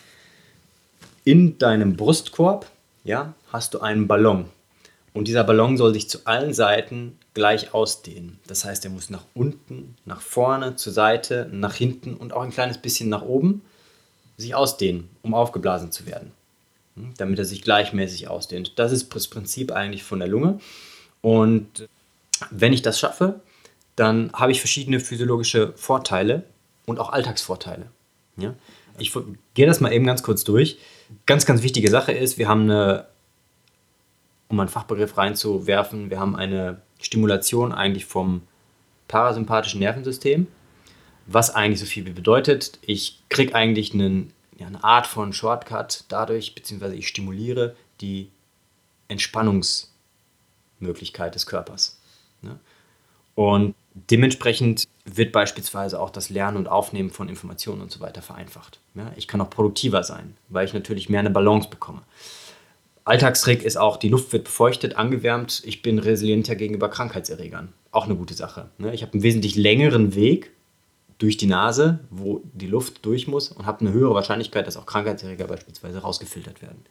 in 1.24 1.58
deinem 1.58 1.96
Brustkorb, 1.96 2.66
ja, 3.04 3.34
hast 3.52 3.74
du 3.74 3.80
einen 3.80 4.08
Ballon. 4.08 4.46
Und 5.12 5.28
dieser 5.28 5.44
Ballon 5.44 5.76
soll 5.76 5.92
sich 5.92 6.08
zu 6.08 6.26
allen 6.26 6.54
Seiten 6.54 7.18
gleich 7.34 7.74
ausdehnen. 7.74 8.38
Das 8.46 8.64
heißt, 8.64 8.84
er 8.84 8.90
muss 8.90 9.10
nach 9.10 9.24
unten, 9.34 9.96
nach 10.04 10.20
vorne, 10.20 10.76
zur 10.76 10.92
Seite, 10.92 11.48
nach 11.52 11.74
hinten 11.74 12.14
und 12.14 12.32
auch 12.32 12.42
ein 12.42 12.50
kleines 12.50 12.78
bisschen 12.78 13.08
nach 13.08 13.22
oben 13.22 13.62
sich 14.36 14.54
ausdehnen, 14.54 15.08
um 15.22 15.34
aufgeblasen 15.34 15.92
zu 15.92 16.06
werden. 16.06 16.32
Hm, 16.96 17.14
damit 17.16 17.38
er 17.38 17.44
sich 17.44 17.62
gleichmäßig 17.62 18.28
ausdehnt. 18.28 18.78
Das 18.78 18.92
ist 18.92 19.14
das 19.14 19.28
Prinzip 19.28 19.72
eigentlich 19.72 20.02
von 20.02 20.18
der 20.18 20.28
Lunge. 20.28 20.58
Und 21.20 21.88
wenn 22.50 22.72
ich 22.72 22.82
das 22.82 22.98
schaffe, 22.98 23.40
dann 23.96 24.32
habe 24.32 24.52
ich 24.52 24.60
verschiedene 24.60 24.98
physiologische 24.98 25.72
Vorteile 25.76 26.44
und 26.86 26.98
auch 26.98 27.10
Alltagsvorteile. 27.10 27.86
Ja? 28.36 28.54
Ich 28.98 29.12
gehe 29.54 29.66
das 29.66 29.80
mal 29.80 29.92
eben 29.92 30.06
ganz 30.06 30.22
kurz 30.22 30.44
durch. 30.44 30.78
Ganz, 31.26 31.46
ganz 31.46 31.62
wichtige 31.62 31.90
Sache 31.90 32.12
ist, 32.12 32.38
wir 32.38 32.48
haben 32.48 32.62
eine, 32.62 33.06
um 34.48 34.58
einen 34.58 34.68
Fachbegriff 34.68 35.16
reinzuwerfen, 35.16 36.10
wir 36.10 36.18
haben 36.18 36.36
eine 36.36 36.80
Stimulation 37.00 37.72
eigentlich 37.72 38.04
vom 38.04 38.42
parasympathischen 39.08 39.80
Nervensystem, 39.80 40.46
was 41.26 41.54
eigentlich 41.54 41.80
so 41.80 41.86
viel 41.86 42.06
wie 42.06 42.12
bedeutet, 42.12 42.78
ich 42.82 43.22
kriege 43.28 43.54
eigentlich 43.54 43.94
einen, 43.94 44.32
ja, 44.58 44.66
eine 44.66 44.84
Art 44.84 45.06
von 45.06 45.32
Shortcut 45.32 46.04
dadurch, 46.08 46.54
beziehungsweise 46.54 46.96
ich 46.96 47.08
stimuliere 47.08 47.74
die 48.00 48.28
Entspannungsmöglichkeit 49.08 51.34
des 51.34 51.46
Körpers. 51.46 51.98
Ne? 52.42 52.58
Und 53.34 53.74
dementsprechend 53.94 54.86
wird 55.04 55.32
beispielsweise 55.32 56.00
auch 56.00 56.10
das 56.10 56.30
Lernen 56.30 56.56
und 56.56 56.68
Aufnehmen 56.68 57.10
von 57.10 57.28
Informationen 57.28 57.82
und 57.82 57.90
so 57.90 57.98
weiter 58.00 58.22
vereinfacht. 58.22 58.80
Ja? 58.94 59.12
Ich 59.16 59.28
kann 59.28 59.40
auch 59.40 59.50
produktiver 59.50 60.04
sein, 60.04 60.36
weil 60.48 60.66
ich 60.66 60.74
natürlich 60.74 61.08
mehr 61.08 61.20
eine 61.20 61.30
Balance 61.30 61.68
bekomme. 61.68 62.02
Alltagstrick 63.04 63.62
ist 63.62 63.76
auch, 63.76 63.96
die 63.96 64.08
Luft 64.08 64.32
wird 64.32 64.44
befeuchtet, 64.44 64.96
angewärmt. 64.96 65.62
Ich 65.64 65.82
bin 65.82 65.98
resilienter 65.98 66.54
gegenüber 66.54 66.88
Krankheitserregern. 66.88 67.72
Auch 67.90 68.04
eine 68.04 68.14
gute 68.14 68.34
Sache. 68.34 68.68
Ne? 68.78 68.94
Ich 68.94 69.02
habe 69.02 69.14
einen 69.14 69.22
wesentlich 69.22 69.56
längeren 69.56 70.14
Weg 70.14 70.52
durch 71.18 71.36
die 71.36 71.46
Nase, 71.46 72.00
wo 72.10 72.42
die 72.52 72.66
Luft 72.66 73.04
durch 73.04 73.26
muss 73.26 73.50
und 73.50 73.66
habe 73.66 73.80
eine 73.80 73.92
höhere 73.92 74.14
Wahrscheinlichkeit, 74.14 74.66
dass 74.66 74.76
auch 74.76 74.86
Krankheitserreger 74.86 75.46
beispielsweise 75.46 75.98
rausgefiltert 75.98 76.62
werden. 76.62 76.84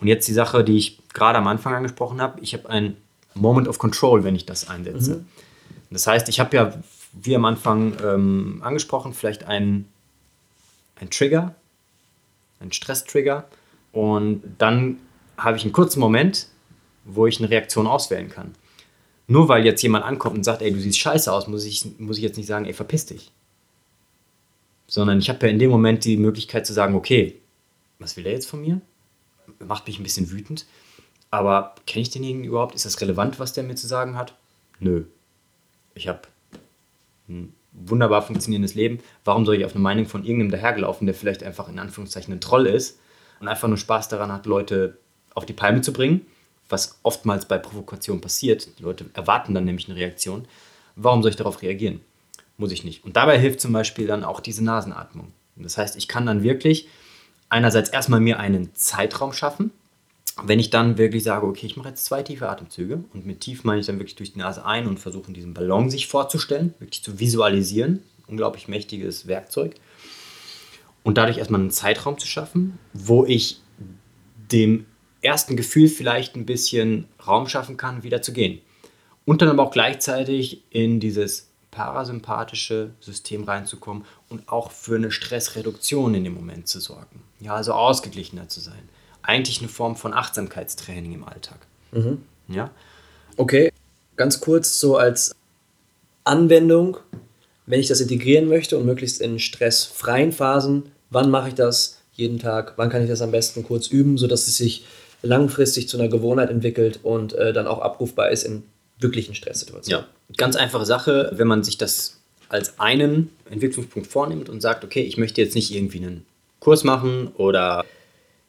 Und 0.00 0.06
jetzt 0.06 0.28
die 0.28 0.32
Sache, 0.32 0.62
die 0.62 0.76
ich 0.76 1.00
gerade 1.12 1.38
am 1.38 1.48
Anfang 1.48 1.74
angesprochen 1.74 2.20
habe. 2.20 2.40
Ich 2.40 2.54
habe 2.54 2.68
ein 2.68 2.96
Moment 3.34 3.66
of 3.66 3.78
Control, 3.78 4.24
wenn 4.24 4.36
ich 4.36 4.46
das 4.46 4.68
einsetze. 4.68 5.16
Mhm. 5.16 5.26
Das 5.90 6.06
heißt, 6.06 6.28
ich 6.28 6.38
habe 6.38 6.56
ja, 6.56 6.72
wie 7.12 7.34
am 7.34 7.44
Anfang 7.44 7.94
ähm, 8.04 8.60
angesprochen, 8.62 9.12
vielleicht 9.12 9.44
einen 9.44 9.88
ein 11.00 11.10
Trigger, 11.10 11.54
ein 12.60 12.72
Stresstrigger. 12.72 13.44
Und 13.92 14.42
dann 14.58 14.98
habe 15.36 15.56
ich 15.56 15.64
einen 15.64 15.72
kurzen 15.72 16.00
Moment, 16.00 16.48
wo 17.04 17.26
ich 17.26 17.38
eine 17.38 17.50
Reaktion 17.50 17.86
auswählen 17.86 18.28
kann. 18.28 18.54
Nur 19.26 19.48
weil 19.48 19.64
jetzt 19.64 19.82
jemand 19.82 20.04
ankommt 20.04 20.36
und 20.36 20.44
sagt, 20.44 20.62
ey, 20.62 20.72
du 20.72 20.80
siehst 20.80 20.98
scheiße 20.98 21.32
aus, 21.32 21.48
muss 21.48 21.64
ich, 21.64 21.84
muss 21.98 22.16
ich 22.16 22.22
jetzt 22.22 22.36
nicht 22.36 22.46
sagen, 22.46 22.64
ey, 22.64 22.72
verpiss 22.72 23.06
dich. 23.06 23.30
Sondern 24.86 25.18
ich 25.18 25.28
habe 25.28 25.46
ja 25.46 25.52
in 25.52 25.58
dem 25.58 25.70
Moment 25.70 26.04
die 26.04 26.16
Möglichkeit 26.16 26.66
zu 26.66 26.72
sagen, 26.72 26.94
okay, 26.94 27.38
was 27.98 28.16
will 28.16 28.26
er 28.26 28.32
jetzt 28.32 28.48
von 28.48 28.60
mir? 28.60 28.80
Macht 29.58 29.86
mich 29.86 29.98
ein 29.98 30.02
bisschen 30.02 30.30
wütend. 30.30 30.66
Aber 31.30 31.74
kenne 31.86 32.02
ich 32.02 32.10
denjenigen 32.10 32.44
überhaupt? 32.44 32.74
Ist 32.74 32.86
das 32.86 33.00
relevant, 33.00 33.38
was 33.38 33.52
der 33.52 33.64
mir 33.64 33.74
zu 33.74 33.86
sagen 33.86 34.16
hat? 34.16 34.34
Nö. 34.80 35.04
Ich 35.94 36.08
habe 36.08 36.22
ein 37.28 37.52
wunderbar 37.72 38.22
funktionierendes 38.22 38.74
Leben. 38.74 39.00
Warum 39.24 39.44
soll 39.44 39.56
ich 39.56 39.64
auf 39.66 39.74
eine 39.74 39.82
Meinung 39.82 40.06
von 40.06 40.24
irgendeinem 40.24 40.52
dahergelaufen, 40.52 41.06
der 41.06 41.14
vielleicht 41.14 41.42
einfach 41.42 41.68
in 41.68 41.78
Anführungszeichen 41.78 42.32
ein 42.32 42.40
Troll 42.40 42.66
ist 42.66 42.98
und 43.40 43.48
einfach 43.48 43.68
nur 43.68 43.76
Spaß 43.76 44.08
daran 44.08 44.32
hat, 44.32 44.46
Leute 44.46 44.98
auf 45.34 45.46
die 45.46 45.52
Palme 45.52 45.80
zu 45.80 45.92
bringen? 45.92 46.26
Was 46.68 46.98
oftmals 47.02 47.46
bei 47.46 47.58
Provokation 47.58 48.20
passiert. 48.20 48.78
Die 48.78 48.82
Leute 48.82 49.06
erwarten 49.14 49.54
dann 49.54 49.64
nämlich 49.64 49.88
eine 49.88 49.96
Reaktion. 49.96 50.46
Warum 50.96 51.22
soll 51.22 51.30
ich 51.30 51.36
darauf 51.36 51.62
reagieren? 51.62 52.00
Muss 52.58 52.72
ich 52.72 52.84
nicht. 52.84 53.04
Und 53.04 53.16
dabei 53.16 53.38
hilft 53.38 53.60
zum 53.60 53.72
Beispiel 53.72 54.06
dann 54.06 54.24
auch 54.24 54.40
diese 54.40 54.64
Nasenatmung. 54.64 55.32
Das 55.56 55.78
heißt, 55.78 55.96
ich 55.96 56.08
kann 56.08 56.26
dann 56.26 56.42
wirklich 56.42 56.88
einerseits 57.48 57.88
erstmal 57.88 58.20
mir 58.20 58.38
einen 58.38 58.74
Zeitraum 58.74 59.32
schaffen, 59.32 59.70
wenn 60.42 60.60
ich 60.60 60.70
dann 60.70 60.98
wirklich 60.98 61.24
sage, 61.24 61.46
okay, 61.46 61.66
ich 61.66 61.76
mache 61.76 61.88
jetzt 61.88 62.04
zwei 62.04 62.22
tiefe 62.22 62.48
Atemzüge 62.48 63.02
und 63.12 63.26
mit 63.26 63.40
tief 63.40 63.64
meine 63.64 63.80
ich 63.80 63.86
dann 63.86 63.98
wirklich 63.98 64.16
durch 64.16 64.32
die 64.32 64.38
Nase 64.38 64.64
ein 64.64 64.86
und 64.86 65.00
versuche 65.00 65.32
diesen 65.32 65.54
Ballon 65.54 65.90
sich 65.90 66.06
vorzustellen, 66.06 66.74
wirklich 66.78 67.02
zu 67.02 67.18
visualisieren. 67.18 68.02
Unglaublich 68.26 68.68
mächtiges 68.68 69.26
Werkzeug. 69.26 69.74
Und 71.08 71.18
dadurch 71.18 71.38
erstmal 71.38 71.60
einen 71.60 71.70
Zeitraum 71.70 72.18
zu 72.18 72.26
schaffen, 72.26 72.78
wo 72.92 73.24
ich 73.24 73.60
dem 74.52 74.86
ersten 75.20 75.56
Gefühl 75.56 75.88
vielleicht 75.88 76.36
ein 76.36 76.46
bisschen 76.46 77.06
Raum 77.26 77.48
schaffen 77.48 77.76
kann, 77.76 78.02
wieder 78.02 78.22
zu 78.22 78.32
gehen. 78.32 78.60
Und 79.24 79.42
dann 79.42 79.48
aber 79.48 79.62
auch 79.62 79.70
gleichzeitig 79.70 80.62
in 80.70 81.00
dieses 81.00 81.48
parasympathische 81.70 82.90
System 83.00 83.44
reinzukommen 83.44 84.04
und 84.28 84.48
auch 84.48 84.70
für 84.70 84.96
eine 84.96 85.10
Stressreduktion 85.10 86.14
in 86.14 86.24
dem 86.24 86.34
Moment 86.34 86.68
zu 86.68 86.80
sorgen. 86.80 87.22
Ja, 87.40 87.54
also 87.54 87.72
ausgeglichener 87.72 88.48
zu 88.48 88.60
sein 88.60 88.88
eigentlich 89.28 89.60
eine 89.60 89.68
Form 89.68 89.94
von 89.94 90.14
Achtsamkeitstraining 90.14 91.12
im 91.12 91.24
Alltag. 91.24 91.58
Mhm. 91.92 92.22
Ja. 92.48 92.70
Okay, 93.36 93.72
ganz 94.16 94.40
kurz 94.40 94.80
so 94.80 94.96
als 94.96 95.36
Anwendung, 96.24 96.96
wenn 97.66 97.78
ich 97.78 97.88
das 97.88 98.00
integrieren 98.00 98.48
möchte 98.48 98.78
und 98.78 98.86
möglichst 98.86 99.20
in 99.20 99.38
stressfreien 99.38 100.32
Phasen, 100.32 100.90
wann 101.10 101.30
mache 101.30 101.48
ich 101.48 101.54
das 101.54 101.98
jeden 102.12 102.38
Tag? 102.38 102.74
Wann 102.76 102.90
kann 102.90 103.02
ich 103.02 103.08
das 103.08 103.22
am 103.22 103.30
besten 103.30 103.64
kurz 103.64 103.88
üben, 103.88 104.18
sodass 104.18 104.48
es 104.48 104.56
sich 104.56 104.84
langfristig 105.22 105.88
zu 105.88 105.98
einer 105.98 106.08
Gewohnheit 106.08 106.50
entwickelt 106.50 107.00
und 107.02 107.32
äh, 107.32 107.52
dann 107.52 107.66
auch 107.66 107.80
abrufbar 107.80 108.30
ist 108.30 108.44
in 108.44 108.64
wirklichen 108.98 109.34
Stresssituationen? 109.34 110.04
Ja, 110.04 110.34
ganz 110.36 110.56
einfache 110.56 110.86
Sache, 110.86 111.30
wenn 111.34 111.46
man 111.46 111.62
sich 111.62 111.78
das 111.78 112.16
als 112.48 112.80
einen 112.80 113.30
Entwicklungspunkt 113.50 114.08
vornimmt 114.08 114.48
und 114.48 114.60
sagt, 114.60 114.84
okay, 114.84 115.02
ich 115.02 115.16
möchte 115.16 115.40
jetzt 115.40 115.54
nicht 115.54 115.74
irgendwie 115.74 115.98
einen 115.98 116.26
Kurs 116.60 116.84
machen 116.84 117.28
oder 117.36 117.84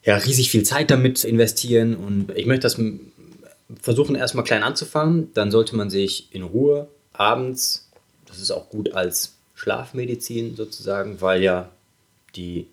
ja, 0.04 0.16
riesig 0.16 0.50
viel 0.50 0.64
Zeit 0.64 0.90
damit 0.90 1.24
investieren 1.24 1.96
und 1.96 2.32
ich 2.36 2.46
möchte 2.46 2.62
das 2.62 2.80
versuchen 3.82 4.16
erstmal 4.16 4.46
klein 4.46 4.64
anzufangen. 4.64 5.32
Dann 5.34 5.52
sollte 5.52 5.76
man 5.76 5.90
sich 5.90 6.28
in 6.32 6.44
Ruhe 6.44 6.88
abends, 7.14 7.90
das 8.26 8.40
ist 8.40 8.52
auch 8.52 8.70
gut 8.70 8.94
als 8.94 9.36
Schlafmedizin 9.56 10.56
sozusagen, 10.56 11.22
weil 11.22 11.44
ja 11.44 11.70
die 12.36 12.68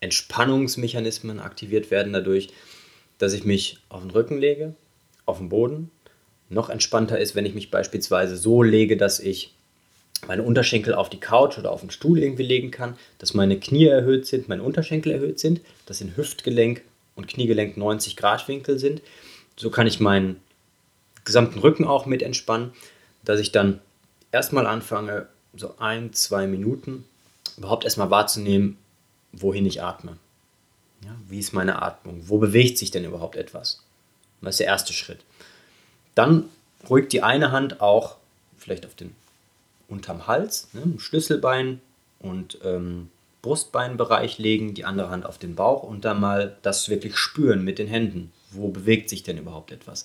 Entspannungsmechanismen 0.00 1.40
aktiviert 1.40 1.90
werden 1.90 2.12
dadurch, 2.12 2.48
dass 3.18 3.32
ich 3.32 3.44
mich 3.44 3.78
auf 3.88 4.00
den 4.00 4.10
Rücken 4.10 4.38
lege, 4.38 4.74
auf 5.26 5.38
den 5.38 5.50
Boden. 5.50 5.90
Noch 6.48 6.70
entspannter 6.70 7.18
ist, 7.18 7.34
wenn 7.34 7.46
ich 7.46 7.54
mich 7.54 7.70
beispielsweise 7.70 8.36
so 8.36 8.62
lege, 8.62 8.96
dass 8.96 9.20
ich 9.20 9.54
meine 10.26 10.42
Unterschenkel 10.42 10.94
auf 10.94 11.08
die 11.08 11.20
Couch 11.20 11.58
oder 11.58 11.70
auf 11.70 11.80
den 11.80 11.90
Stuhl 11.90 12.18
irgendwie 12.18 12.42
legen 12.42 12.70
kann, 12.70 12.96
dass 13.18 13.34
meine 13.34 13.58
Knie 13.58 13.86
erhöht 13.86 14.26
sind, 14.26 14.48
meine 14.48 14.62
Unterschenkel 14.62 15.12
erhöht 15.12 15.38
sind, 15.38 15.60
dass 15.86 16.00
in 16.00 16.16
Hüftgelenk 16.16 16.82
und 17.14 17.28
Kniegelenk 17.28 17.76
90 17.76 18.16
Grad 18.16 18.46
Winkel 18.48 18.78
sind. 18.78 19.02
So 19.56 19.70
kann 19.70 19.86
ich 19.86 20.00
meinen 20.00 20.36
gesamten 21.24 21.58
Rücken 21.58 21.84
auch 21.84 22.06
mit 22.06 22.22
entspannen, 22.22 22.72
dass 23.24 23.40
ich 23.40 23.52
dann 23.52 23.80
erstmal 24.32 24.66
anfange, 24.66 25.26
so 25.56 25.74
ein, 25.78 26.12
zwei 26.12 26.46
Minuten 26.46 27.04
überhaupt 27.56 27.84
erstmal 27.84 28.10
wahrzunehmen, 28.10 28.78
wohin 29.32 29.66
ich 29.66 29.82
atme. 29.82 30.16
Ja, 31.04 31.14
wie 31.28 31.38
ist 31.38 31.52
meine 31.52 31.82
Atmung? 31.82 32.22
Wo 32.26 32.38
bewegt 32.38 32.78
sich 32.78 32.90
denn 32.90 33.04
überhaupt 33.04 33.36
etwas? 33.36 33.82
Das 34.42 34.54
ist 34.54 34.60
der 34.60 34.66
erste 34.66 34.92
Schritt. 34.92 35.20
Dann 36.14 36.48
ruhig 36.88 37.08
die 37.08 37.22
eine 37.22 37.52
Hand 37.52 37.80
auch 37.80 38.16
vielleicht 38.58 38.86
auf 38.86 38.94
den 38.94 39.14
unterm 39.88 40.26
Hals, 40.26 40.68
ne, 40.72 40.82
im 40.82 41.00
Schlüsselbein 41.00 41.80
und 42.20 42.58
ähm, 42.62 43.08
Brustbeinbereich 43.42 44.38
legen, 44.38 44.74
die 44.74 44.84
andere 44.84 45.10
Hand 45.10 45.26
auf 45.26 45.38
den 45.38 45.54
Bauch 45.54 45.82
und 45.82 46.04
dann 46.04 46.20
mal 46.20 46.56
das 46.62 46.88
wirklich 46.88 47.16
spüren 47.16 47.64
mit 47.64 47.78
den 47.78 47.88
Händen. 47.88 48.32
Wo 48.50 48.68
bewegt 48.68 49.08
sich 49.08 49.22
denn 49.22 49.38
überhaupt 49.38 49.72
etwas? 49.72 50.04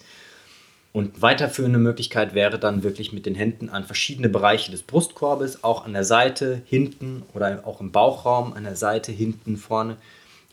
Und 0.95 1.21
weiterführende 1.21 1.77
Möglichkeit 1.77 2.35
wäre 2.35 2.57
dann 2.57 2.81
wirklich 2.81 3.11
mit 3.11 3.25
den 3.25 3.35
Händen 3.35 3.67
an 3.67 3.83
verschiedene 3.83 4.29
Bereiche 4.29 4.71
des 4.71 4.81
Brustkorbes, 4.81 5.61
auch 5.61 5.83
an 5.83 5.91
der 5.91 6.05
Seite, 6.05 6.61
hinten 6.63 7.23
oder 7.33 7.67
auch 7.67 7.81
im 7.81 7.91
Bauchraum, 7.91 8.53
an 8.53 8.63
der 8.63 8.77
Seite, 8.77 9.11
hinten, 9.11 9.57
vorne 9.57 9.97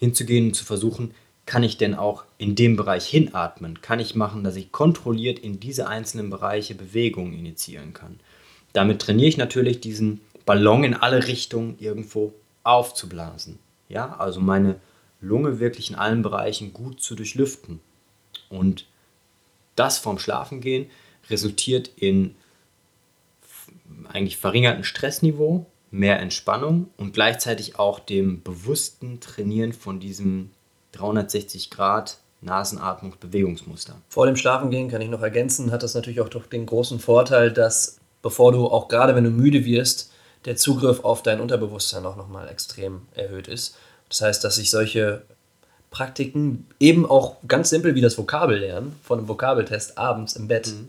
hinzugehen 0.01 0.47
und 0.47 0.55
zu 0.55 0.65
versuchen, 0.65 1.15
kann 1.47 1.63
ich 1.63 1.77
denn 1.79 1.95
auch 1.95 2.25
in 2.39 2.57
dem 2.57 2.75
Bereich 2.75 3.07
hinatmen? 3.07 3.83
Kann 3.83 4.01
ich 4.01 4.17
machen, 4.17 4.43
dass 4.43 4.57
ich 4.57 4.73
kontrolliert 4.73 5.39
in 5.39 5.61
diese 5.61 5.87
einzelnen 5.87 6.29
Bereiche 6.29 6.75
Bewegungen 6.75 7.35
initiieren 7.35 7.93
kann? 7.93 8.19
Damit 8.73 9.01
trainiere 9.01 9.29
ich 9.29 9.37
natürlich 9.37 9.79
diesen 9.79 10.23
Ballon 10.45 10.83
in 10.83 10.95
alle 10.95 11.29
Richtungen 11.29 11.77
irgendwo 11.79 12.33
aufzublasen. 12.65 13.61
Ja, 13.89 14.17
also 14.19 14.41
meine 14.41 14.81
Lunge 15.21 15.61
wirklich 15.61 15.91
in 15.91 15.95
allen 15.95 16.23
Bereichen 16.23 16.73
gut 16.73 17.01
zu 17.01 17.15
durchlüften. 17.15 17.79
Und 18.49 18.87
das 19.77 19.99
vom 19.99 20.19
Schlafengehen 20.19 20.91
resultiert 21.31 21.91
in 21.97 22.35
eigentlich 24.09 24.37
verringerten 24.37 24.85
Stressniveau, 24.85 25.67
mehr 25.91 26.21
Entspannung 26.21 26.91
und 26.97 27.13
gleichzeitig 27.13 27.79
auch 27.79 27.99
dem 27.99 28.43
bewussten 28.43 29.21
Trainieren 29.21 29.73
von 29.73 30.01
diesem 30.01 30.51
360 30.93 31.71
Grad 31.71 32.19
Nasenatmungsbewegungsmuster. 32.41 33.97
Vor 34.09 34.27
dem 34.27 34.37
Schlafengehen 34.37 34.89
kann 34.91 35.01
ich 35.01 35.09
noch 35.09 35.23
ergänzen, 35.23 35.71
hat 35.71 35.83
das 35.83 35.95
natürlich 35.95 36.21
auch 36.21 36.29
doch 36.29 36.47
den 36.47 36.67
großen 36.67 36.99
Vorteil, 36.99 37.53
dass 37.53 37.99
bevor 38.21 38.53
du 38.53 38.67
auch 38.67 38.89
gerade 38.89 39.15
wenn 39.15 39.25
du 39.25 39.31
müde 39.31 39.65
wirst, 39.65 40.11
der 40.45 40.57
Zugriff 40.57 41.05
auf 41.05 41.23
dein 41.23 41.41
Unterbewusstsein 41.41 42.05
auch 42.05 42.17
nochmal 42.17 42.49
extrem 42.49 43.03
erhöht 43.15 43.47
ist. 43.47 43.77
Das 44.09 44.23
heißt, 44.23 44.45
dass 44.45 44.57
sich 44.57 44.71
solche 44.71 45.23
Praktiken 45.93 46.67
eben 46.81 47.09
auch 47.09 47.37
ganz 47.47 47.71
simpel 47.71 47.95
wie 47.95 48.01
das 48.01 48.19
Vokabellernen 48.19 48.97
von 49.05 49.21
einem 49.21 49.29
Vokabeltest 49.29 49.99
abends 49.99 50.35
im 50.35 50.49
Bett 50.49 50.69
mhm. 50.69 50.89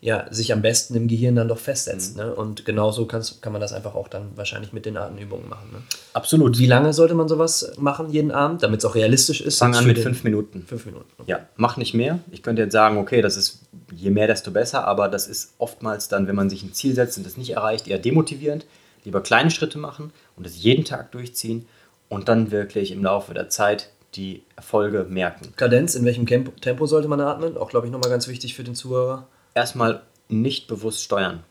ja, 0.00 0.26
sich 0.30 0.52
am 0.52 0.62
besten 0.62 0.94
im 0.94 1.08
Gehirn 1.08 1.34
dann 1.34 1.48
doch 1.48 1.58
festsetzt. 1.58 2.16
Mhm. 2.16 2.22
Ne? 2.22 2.34
Und 2.34 2.64
genauso 2.64 3.06
kann 3.06 3.24
man 3.50 3.60
das 3.60 3.72
einfach 3.72 3.94
auch 3.94 4.06
dann 4.06 4.28
wahrscheinlich 4.36 4.72
mit 4.72 4.86
den 4.86 4.96
Atemübungen 4.98 5.48
machen. 5.48 5.70
Ne? 5.72 5.78
Absolut. 6.12 6.58
Wie 6.58 6.66
lange 6.66 6.92
sollte 6.92 7.14
man 7.14 7.28
sowas 7.28 7.72
machen 7.78 8.10
jeden 8.10 8.30
Abend, 8.30 8.62
damit 8.62 8.80
es 8.80 8.84
auch 8.84 8.94
realistisch 8.94 9.40
ist? 9.40 9.58
Fang 9.58 9.74
an 9.74 9.86
mit 9.86 9.98
fünf 9.98 10.22
Minuten. 10.22 10.64
Fünf 10.68 10.84
Minuten. 10.86 11.10
Okay. 11.18 11.30
Ja, 11.30 11.48
mach 11.56 11.78
nicht 11.78 11.94
mehr. 11.94 12.20
Ich 12.30 12.42
könnte 12.42 12.62
jetzt 12.62 12.72
sagen, 12.72 12.98
okay, 12.98 13.22
das 13.22 13.36
ist 13.36 13.62
je 13.92 14.10
mehr, 14.10 14.26
desto 14.26 14.50
besser, 14.50 14.86
aber 14.86 15.08
das 15.08 15.26
ist 15.26 15.54
oftmals 15.58 16.08
dann, 16.08 16.28
wenn 16.28 16.36
man 16.36 16.50
sich 16.50 16.62
ein 16.62 16.74
Ziel 16.74 16.94
setzt 16.94 17.16
und 17.16 17.26
das 17.26 17.38
nicht 17.38 17.50
erreicht, 17.50 17.88
eher 17.88 17.98
demotivierend. 17.98 18.66
Lieber 19.04 19.22
kleine 19.22 19.50
Schritte 19.50 19.78
machen 19.78 20.12
und 20.36 20.44
das 20.44 20.62
jeden 20.62 20.84
Tag 20.84 21.12
durchziehen 21.12 21.66
und 22.08 22.28
dann 22.28 22.50
wirklich 22.50 22.92
im 22.92 23.02
Laufe 23.02 23.34
der 23.34 23.48
Zeit 23.48 23.90
die 24.14 24.42
Erfolge 24.56 25.06
merken. 25.08 25.52
Kadenz, 25.56 25.94
in 25.94 26.04
welchem 26.04 26.26
Tempo 26.26 26.86
sollte 26.86 27.08
man 27.08 27.20
atmen? 27.20 27.56
Auch, 27.56 27.70
glaube 27.70 27.86
ich, 27.86 27.92
nochmal 27.92 28.10
ganz 28.10 28.28
wichtig 28.28 28.54
für 28.54 28.64
den 28.64 28.74
Zuhörer. 28.74 29.26
Erstmal 29.54 30.02
nicht 30.28 30.68
bewusst 30.68 31.02
steuern. 31.02 31.42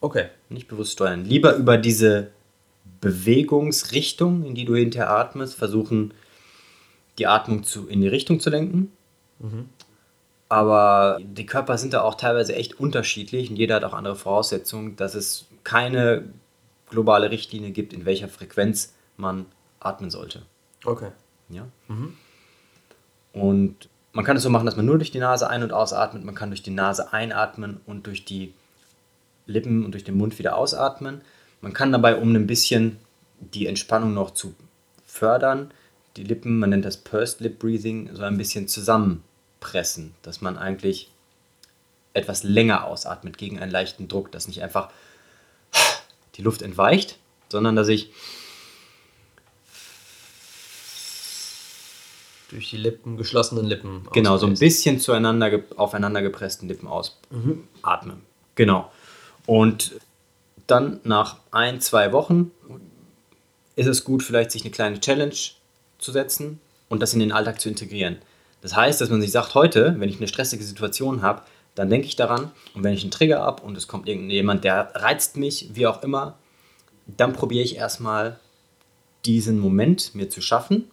Okay. 0.00 0.26
Nicht 0.48 0.68
bewusst 0.68 0.92
steuern. 0.92 1.24
Lieber 1.24 1.54
über 1.54 1.78
diese 1.78 2.30
Bewegungsrichtung, 3.00 4.44
in 4.44 4.54
die 4.54 4.64
du 4.64 4.76
hinterher 4.76 5.10
atmest, 5.10 5.54
versuchen, 5.54 6.14
die 7.18 7.26
Atmung 7.26 7.64
zu, 7.64 7.88
in 7.88 8.00
die 8.00 8.08
Richtung 8.08 8.40
zu 8.40 8.50
lenken. 8.50 8.92
Mhm. 9.38 9.68
Aber 10.48 11.18
die 11.22 11.46
Körper 11.46 11.78
sind 11.78 11.94
da 11.94 12.02
auch 12.02 12.14
teilweise 12.14 12.54
echt 12.54 12.78
unterschiedlich 12.78 13.50
und 13.50 13.56
jeder 13.56 13.76
hat 13.76 13.84
auch 13.84 13.94
andere 13.94 14.14
Voraussetzungen, 14.14 14.96
dass 14.96 15.14
es 15.14 15.46
keine 15.64 16.24
globale 16.90 17.30
Richtlinie 17.30 17.70
gibt, 17.70 17.92
in 17.92 18.04
welcher 18.04 18.28
Frequenz 18.28 18.94
man 19.16 19.46
atmen 19.80 20.10
sollte. 20.10 20.42
Okay. 20.84 21.10
Ja. 21.48 21.66
Mhm. 21.88 22.14
Und 23.32 23.88
man 24.12 24.24
kann 24.24 24.36
es 24.36 24.42
so 24.42 24.50
machen, 24.50 24.66
dass 24.66 24.76
man 24.76 24.86
nur 24.86 24.98
durch 24.98 25.10
die 25.10 25.18
Nase 25.18 25.48
ein- 25.48 25.62
und 25.62 25.72
ausatmet. 25.72 26.24
Man 26.24 26.34
kann 26.34 26.50
durch 26.50 26.62
die 26.62 26.70
Nase 26.70 27.12
einatmen 27.12 27.80
und 27.86 28.06
durch 28.06 28.24
die 28.24 28.54
Lippen 29.46 29.84
und 29.84 29.92
durch 29.92 30.04
den 30.04 30.16
Mund 30.16 30.38
wieder 30.38 30.56
ausatmen. 30.56 31.22
Man 31.60 31.72
kann 31.72 31.92
dabei, 31.92 32.16
um 32.16 32.34
ein 32.34 32.46
bisschen 32.46 32.98
die 33.40 33.66
Entspannung 33.66 34.14
noch 34.14 34.30
zu 34.30 34.54
fördern, 35.06 35.72
die 36.16 36.24
Lippen, 36.24 36.58
man 36.58 36.70
nennt 36.70 36.84
das 36.84 36.96
Pursed 36.96 37.40
Lip 37.40 37.58
Breathing, 37.58 38.10
so 38.14 38.22
ein 38.22 38.38
bisschen 38.38 38.68
zusammenpressen, 38.68 40.14
dass 40.22 40.40
man 40.40 40.56
eigentlich 40.56 41.10
etwas 42.12 42.44
länger 42.44 42.84
ausatmet 42.84 43.36
gegen 43.36 43.58
einen 43.58 43.72
leichten 43.72 44.06
Druck, 44.06 44.30
dass 44.30 44.46
nicht 44.46 44.62
einfach 44.62 44.90
die 46.36 46.42
Luft 46.42 46.62
entweicht, 46.62 47.18
sondern 47.48 47.74
dass 47.74 47.88
ich 47.88 48.12
durch 52.54 52.70
die 52.70 52.76
Lippen, 52.76 53.16
geschlossenen 53.16 53.66
Lippen. 53.66 54.06
Genau, 54.12 54.38
so 54.38 54.46
ein 54.46 54.56
bisschen 54.56 55.00
zueinander, 55.00 55.60
aufeinander 55.76 56.22
gepressten 56.22 56.68
Lippen 56.68 56.86
ausatmen. 56.86 57.68
Mhm. 57.82 58.22
Genau. 58.54 58.90
Und 59.44 59.96
dann 60.68 61.00
nach 61.02 61.36
ein, 61.50 61.80
zwei 61.80 62.12
Wochen 62.12 62.52
ist 63.76 63.88
es 63.88 64.04
gut, 64.04 64.22
vielleicht 64.22 64.52
sich 64.52 64.62
eine 64.62 64.70
kleine 64.70 65.00
Challenge 65.00 65.34
zu 65.98 66.12
setzen 66.12 66.60
und 66.88 67.02
das 67.02 67.12
in 67.12 67.20
den 67.20 67.32
Alltag 67.32 67.60
zu 67.60 67.68
integrieren. 67.68 68.18
Das 68.62 68.76
heißt, 68.76 69.00
dass 69.00 69.10
man 69.10 69.20
sich 69.20 69.32
sagt, 69.32 69.54
heute, 69.54 69.96
wenn 69.98 70.08
ich 70.08 70.18
eine 70.18 70.28
stressige 70.28 70.62
Situation 70.62 71.22
habe, 71.22 71.42
dann 71.74 71.90
denke 71.90 72.06
ich 72.06 72.14
daran 72.14 72.52
und 72.74 72.84
wenn 72.84 72.94
ich 72.94 73.02
einen 73.02 73.10
Trigger 73.10 73.40
habe 73.40 73.64
und 73.64 73.76
es 73.76 73.88
kommt 73.88 74.08
irgendjemand, 74.08 74.62
der 74.62 74.92
reizt 74.94 75.36
mich, 75.36 75.70
wie 75.72 75.88
auch 75.88 76.04
immer, 76.04 76.38
dann 77.08 77.32
probiere 77.32 77.64
ich 77.64 77.76
erstmal 77.76 78.38
diesen 79.26 79.58
Moment 79.58 80.14
mir 80.14 80.30
zu 80.30 80.40
schaffen 80.40 80.88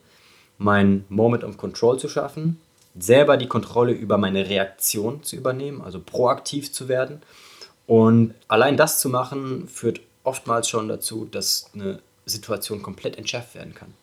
mein 0.62 1.06
Moment 1.10 1.44
of 1.44 1.58
Control 1.58 1.98
zu 1.98 2.08
schaffen, 2.08 2.60
selber 2.98 3.38
die 3.38 3.48
Kontrolle 3.48 3.94
über 3.94 4.18
meine 4.18 4.48
Reaktion 4.48 5.24
zu 5.24 5.36
übernehmen, 5.36 5.82
also 5.82 6.00
proaktiv 6.00 6.72
zu 6.72 6.88
werden. 6.88 7.22
Und 7.88 8.36
allein 8.48 8.78
das 8.78 9.00
zu 9.00 9.10
machen, 9.10 9.68
führt 9.68 10.02
oftmals 10.24 10.70
schon 10.70 10.88
dazu, 10.88 11.26
dass 11.26 11.72
eine 11.74 12.00
Situation 12.26 12.84
komplett 12.84 13.18
entschärft 13.18 13.56
werden 13.56 13.74
kann. 13.74 13.94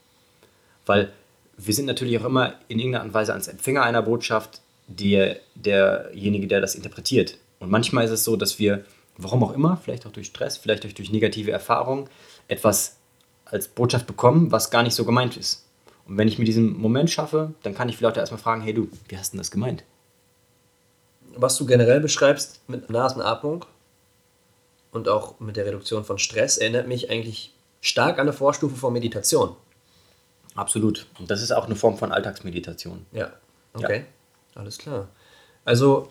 Weil 0.85 1.12
wir 1.57 1.75
sind 1.75 1.87
natürlich 1.87 2.19
auch 2.19 2.25
immer 2.25 2.55
in 2.67 2.79
irgendeiner 2.81 3.03
Art 3.03 3.09
und 3.09 3.15
Weise 3.15 3.35
als 3.35 3.47
Empfänger 3.47 3.83
einer 3.83 4.03
Botschaft 4.03 4.61
die, 4.88 5.35
derjenige, 5.55 6.49
der 6.49 6.61
das 6.61 6.75
interpretiert. 6.75 7.38
Und 7.61 7.71
manchmal 7.71 8.05
ist 8.05 8.11
es 8.11 8.25
so, 8.25 8.37
dass 8.37 8.59
wir, 8.59 8.85
warum 9.17 9.45
auch 9.45 9.53
immer, 9.53 9.77
vielleicht 9.77 10.07
auch 10.07 10.12
durch 10.12 10.27
Stress, 10.27 10.57
vielleicht 10.57 10.85
auch 10.85 10.93
durch 10.93 11.12
negative 11.12 11.53
Erfahrungen, 11.53 12.09
etwas 12.49 12.97
als 13.45 13.69
Botschaft 13.69 14.07
bekommen, 14.07 14.50
was 14.50 14.71
gar 14.71 14.83
nicht 14.83 14.95
so 14.95 15.05
gemeint 15.05 15.37
ist. 15.37 15.67
Und 16.09 16.17
wenn 16.17 16.27
ich 16.27 16.38
mir 16.38 16.47
diesen 16.47 16.79
Moment 16.79 17.11
schaffe, 17.11 17.53
dann 17.62 17.75
kann 17.75 17.88
ich 17.88 17.97
vielleicht 17.97 18.17
erstmal 18.17 18.41
fragen, 18.41 18.62
hey 18.62 18.73
du, 18.73 18.88
wie 19.09 19.19
hast 19.19 19.35
du 19.35 19.38
das 19.38 19.50
gemeint? 19.50 19.85
Was 21.37 21.57
du 21.59 21.67
generell 21.67 22.00
beschreibst 22.00 22.62
mit 22.67 22.88
Nasenatmung 22.91 23.67
und 24.91 25.09
auch 25.09 25.38
mit 25.38 25.57
der 25.57 25.67
Reduktion 25.67 26.05
von 26.05 26.19
Stress 26.19 26.57
erinnert 26.57 26.88
mich 26.88 27.11
eigentlich 27.11 27.53
stark 27.81 28.17
an 28.17 28.23
eine 28.23 28.33
Vorstufe 28.33 28.75
von 28.75 28.93
Meditation. 28.93 29.55
Absolut. 30.55 31.07
Und 31.19 31.31
das 31.31 31.43
ist 31.43 31.53
auch 31.53 31.67
eine 31.67 31.77
Form 31.77 31.99
von 31.99 32.11
Alltagsmeditation. 32.11 33.07
Ja, 33.12 33.31
okay. 33.75 33.99
Ja. 34.55 34.61
Alles 34.61 34.79
klar. 34.79 35.09
Also 35.65 36.11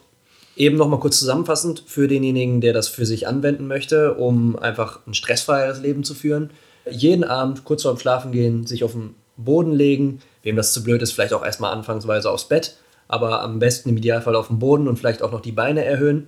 eben 0.55 0.77
nochmal 0.77 0.99
kurz 0.99 1.19
zusammenfassend 1.19 1.83
für 1.85 2.07
denjenigen, 2.07 2.61
der 2.61 2.73
das 2.73 2.87
für 2.87 3.05
sich 3.05 3.27
anwenden 3.27 3.67
möchte, 3.67 4.13
um 4.13 4.57
einfach 4.57 4.99
ein 5.07 5.15
stressfreieres 5.15 5.79
Leben 5.79 6.03
zu 6.03 6.13
führen. 6.13 6.51
Jeden 6.89 7.23
Abend 7.23 7.65
kurz 7.65 7.81
vorm 7.81 7.97
Schlafen 7.97 8.31
gehen, 8.31 8.65
sich 8.65 8.83
auf 8.83 8.93
den 8.93 9.15
Boden 9.37 9.71
legen. 9.71 10.21
Wem 10.43 10.55
das 10.55 10.73
zu 10.73 10.83
blöd 10.83 11.01
ist, 11.01 11.11
vielleicht 11.11 11.33
auch 11.33 11.45
erstmal 11.45 11.73
anfangsweise 11.73 12.29
aufs 12.29 12.45
Bett, 12.45 12.77
aber 13.07 13.41
am 13.41 13.59
besten 13.59 13.89
im 13.89 13.97
Idealfall 13.97 14.35
auf 14.35 14.47
dem 14.47 14.59
Boden 14.59 14.87
und 14.87 14.97
vielleicht 14.97 15.21
auch 15.21 15.31
noch 15.31 15.41
die 15.41 15.51
Beine 15.51 15.83
erhöhen. 15.83 16.27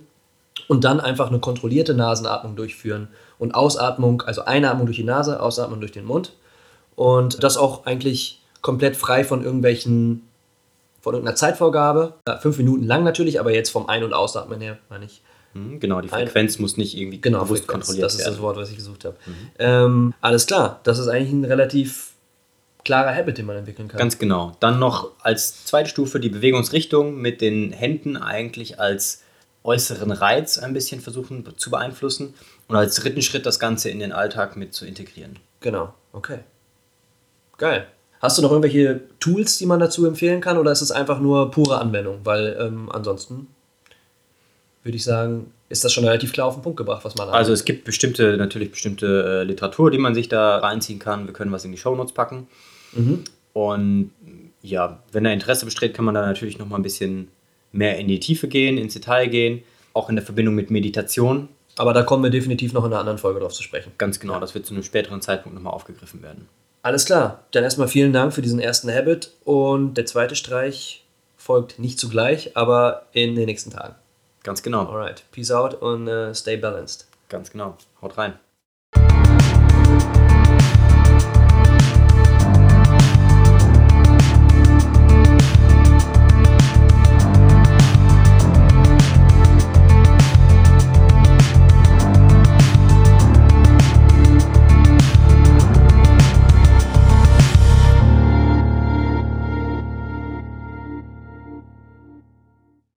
Und 0.68 0.84
dann 0.84 1.00
einfach 1.00 1.28
eine 1.28 1.40
kontrollierte 1.40 1.94
Nasenatmung 1.94 2.54
durchführen 2.54 3.08
und 3.38 3.54
Ausatmung, 3.54 4.22
also 4.22 4.44
Einatmung 4.44 4.86
durch 4.86 4.98
die 4.98 5.04
Nase, 5.04 5.40
Ausatmung 5.40 5.80
durch 5.80 5.92
den 5.92 6.04
Mund. 6.04 6.32
Und 6.96 7.42
das 7.42 7.56
auch 7.56 7.86
eigentlich 7.86 8.40
komplett 8.60 8.96
frei 8.96 9.24
von 9.24 9.42
irgendwelchen, 9.42 10.28
von 11.00 11.14
irgendeiner 11.14 11.36
Zeitvorgabe. 11.36 12.14
Fünf 12.40 12.58
Minuten 12.58 12.84
lang 12.84 13.04
natürlich, 13.04 13.40
aber 13.40 13.54
jetzt 13.54 13.70
vom 13.70 13.88
Ein- 13.88 14.04
und 14.04 14.12
Ausatmen 14.12 14.60
her, 14.60 14.78
meine 14.90 15.06
ich. 15.06 15.22
Mhm, 15.54 15.80
genau, 15.80 16.00
die 16.00 16.08
Frequenz 16.08 16.56
Ein 16.56 16.62
muss 16.62 16.76
nicht 16.76 16.96
irgendwie 16.96 17.20
genau, 17.20 17.44
bewusst 17.44 17.64
Frequenz, 17.64 17.86
kontrolliert 17.86 18.02
werden. 18.02 18.18
Das 18.18 18.26
ist 18.26 18.34
das 18.34 18.40
Wort, 18.40 18.56
was 18.56 18.70
ich 18.70 18.76
gesucht 18.76 19.04
habe. 19.04 19.16
Mhm. 19.26 19.32
Ähm, 19.58 20.14
alles 20.20 20.46
klar, 20.46 20.80
das 20.84 20.98
ist 20.98 21.08
eigentlich 21.08 21.32
ein 21.32 21.44
relativ 21.44 22.09
klarer 22.84 23.14
Habit, 23.14 23.38
den 23.38 23.46
man 23.46 23.56
entwickeln 23.56 23.88
kann. 23.88 23.98
Ganz 23.98 24.18
genau. 24.18 24.56
Dann 24.60 24.78
noch 24.78 25.10
als 25.20 25.64
zweite 25.64 25.88
Stufe 25.88 26.20
die 26.20 26.28
Bewegungsrichtung 26.28 27.16
mit 27.16 27.40
den 27.40 27.72
Händen 27.72 28.16
eigentlich 28.16 28.80
als 28.80 29.22
äußeren 29.62 30.10
Reiz 30.10 30.58
ein 30.58 30.72
bisschen 30.72 31.00
versuchen 31.00 31.46
zu 31.56 31.70
beeinflussen 31.70 32.34
und 32.68 32.76
als 32.76 32.94
dritten 32.96 33.22
Schritt 33.22 33.46
das 33.46 33.58
Ganze 33.58 33.90
in 33.90 33.98
den 33.98 34.12
Alltag 34.12 34.56
mit 34.56 34.72
zu 34.72 34.86
integrieren. 34.86 35.38
Genau, 35.60 35.92
okay. 36.12 36.38
Geil. 37.58 37.86
Hast 38.20 38.38
du 38.38 38.42
noch 38.42 38.50
irgendwelche 38.50 39.00
Tools, 39.18 39.58
die 39.58 39.66
man 39.66 39.80
dazu 39.80 40.06
empfehlen 40.06 40.40
kann 40.40 40.58
oder 40.58 40.72
ist 40.72 40.82
es 40.82 40.90
einfach 40.90 41.20
nur 41.20 41.50
pure 41.50 41.78
Anwendung? 41.78 42.20
Weil 42.24 42.56
ähm, 42.60 42.90
ansonsten 42.90 43.48
würde 44.82 44.96
ich 44.96 45.04
sagen, 45.04 45.52
ist 45.68 45.84
das 45.84 45.92
schon 45.92 46.04
relativ 46.04 46.32
klar 46.32 46.46
auf 46.46 46.54
den 46.54 46.62
Punkt 46.62 46.76
gebracht, 46.76 47.04
was 47.04 47.14
man 47.16 47.28
Also 47.28 47.52
es 47.52 47.64
gibt 47.64 47.84
bestimmte, 47.84 48.36
natürlich 48.36 48.70
bestimmte 48.70 49.40
äh, 49.40 49.44
Literatur, 49.44 49.90
die 49.90 49.98
man 49.98 50.14
sich 50.14 50.28
da 50.28 50.58
reinziehen 50.58 50.98
kann. 50.98 51.26
Wir 51.26 51.32
können 51.32 51.52
was 51.52 51.64
in 51.64 51.72
die 51.72 51.78
Shownotes 51.78 52.12
packen. 52.12 52.48
Mhm. 52.92 53.24
Und 53.52 54.12
ja, 54.62 55.02
wenn 55.12 55.24
da 55.24 55.30
Interesse 55.30 55.64
besteht, 55.64 55.94
kann 55.94 56.04
man 56.04 56.14
da 56.14 56.26
natürlich 56.26 56.58
noch 56.58 56.68
mal 56.68 56.76
ein 56.76 56.82
bisschen 56.82 57.28
mehr 57.72 57.98
in 57.98 58.08
die 58.08 58.20
Tiefe 58.20 58.48
gehen, 58.48 58.78
ins 58.78 58.94
Detail 58.94 59.26
gehen, 59.26 59.62
auch 59.92 60.08
in 60.08 60.16
der 60.16 60.24
Verbindung 60.24 60.54
mit 60.54 60.70
Meditation. 60.70 61.48
Aber 61.76 61.92
da 61.92 62.02
kommen 62.02 62.22
wir 62.22 62.30
definitiv 62.30 62.72
noch 62.72 62.84
in 62.84 62.92
einer 62.92 63.00
anderen 63.00 63.18
Folge 63.18 63.40
drauf 63.40 63.52
zu 63.52 63.62
sprechen. 63.62 63.92
Ganz 63.96 64.20
genau, 64.20 64.34
ja. 64.34 64.40
das 64.40 64.54
wird 64.54 64.66
zu 64.66 64.74
einem 64.74 64.82
späteren 64.82 65.22
Zeitpunkt 65.22 65.54
nochmal 65.54 65.72
aufgegriffen 65.72 66.22
werden. 66.22 66.48
Alles 66.82 67.04
klar, 67.04 67.44
dann 67.52 67.64
erstmal 67.64 67.88
vielen 67.88 68.12
Dank 68.12 68.32
für 68.32 68.42
diesen 68.42 68.58
ersten 68.58 68.90
Habit 68.92 69.32
und 69.44 69.94
der 69.94 70.06
zweite 70.06 70.34
Streich 70.34 71.04
folgt 71.36 71.78
nicht 71.78 71.98
zugleich, 71.98 72.56
aber 72.56 73.06
in 73.12 73.34
den 73.34 73.46
nächsten 73.46 73.70
Tagen. 73.70 73.94
Ganz 74.42 74.62
genau. 74.62 74.86
Alright, 74.86 75.24
peace 75.32 75.50
out 75.50 75.74
und 75.74 76.08
uh, 76.08 76.32
stay 76.32 76.56
balanced. 76.56 77.06
Ganz 77.28 77.50
genau, 77.50 77.76
haut 78.00 78.16
rein. 78.16 78.34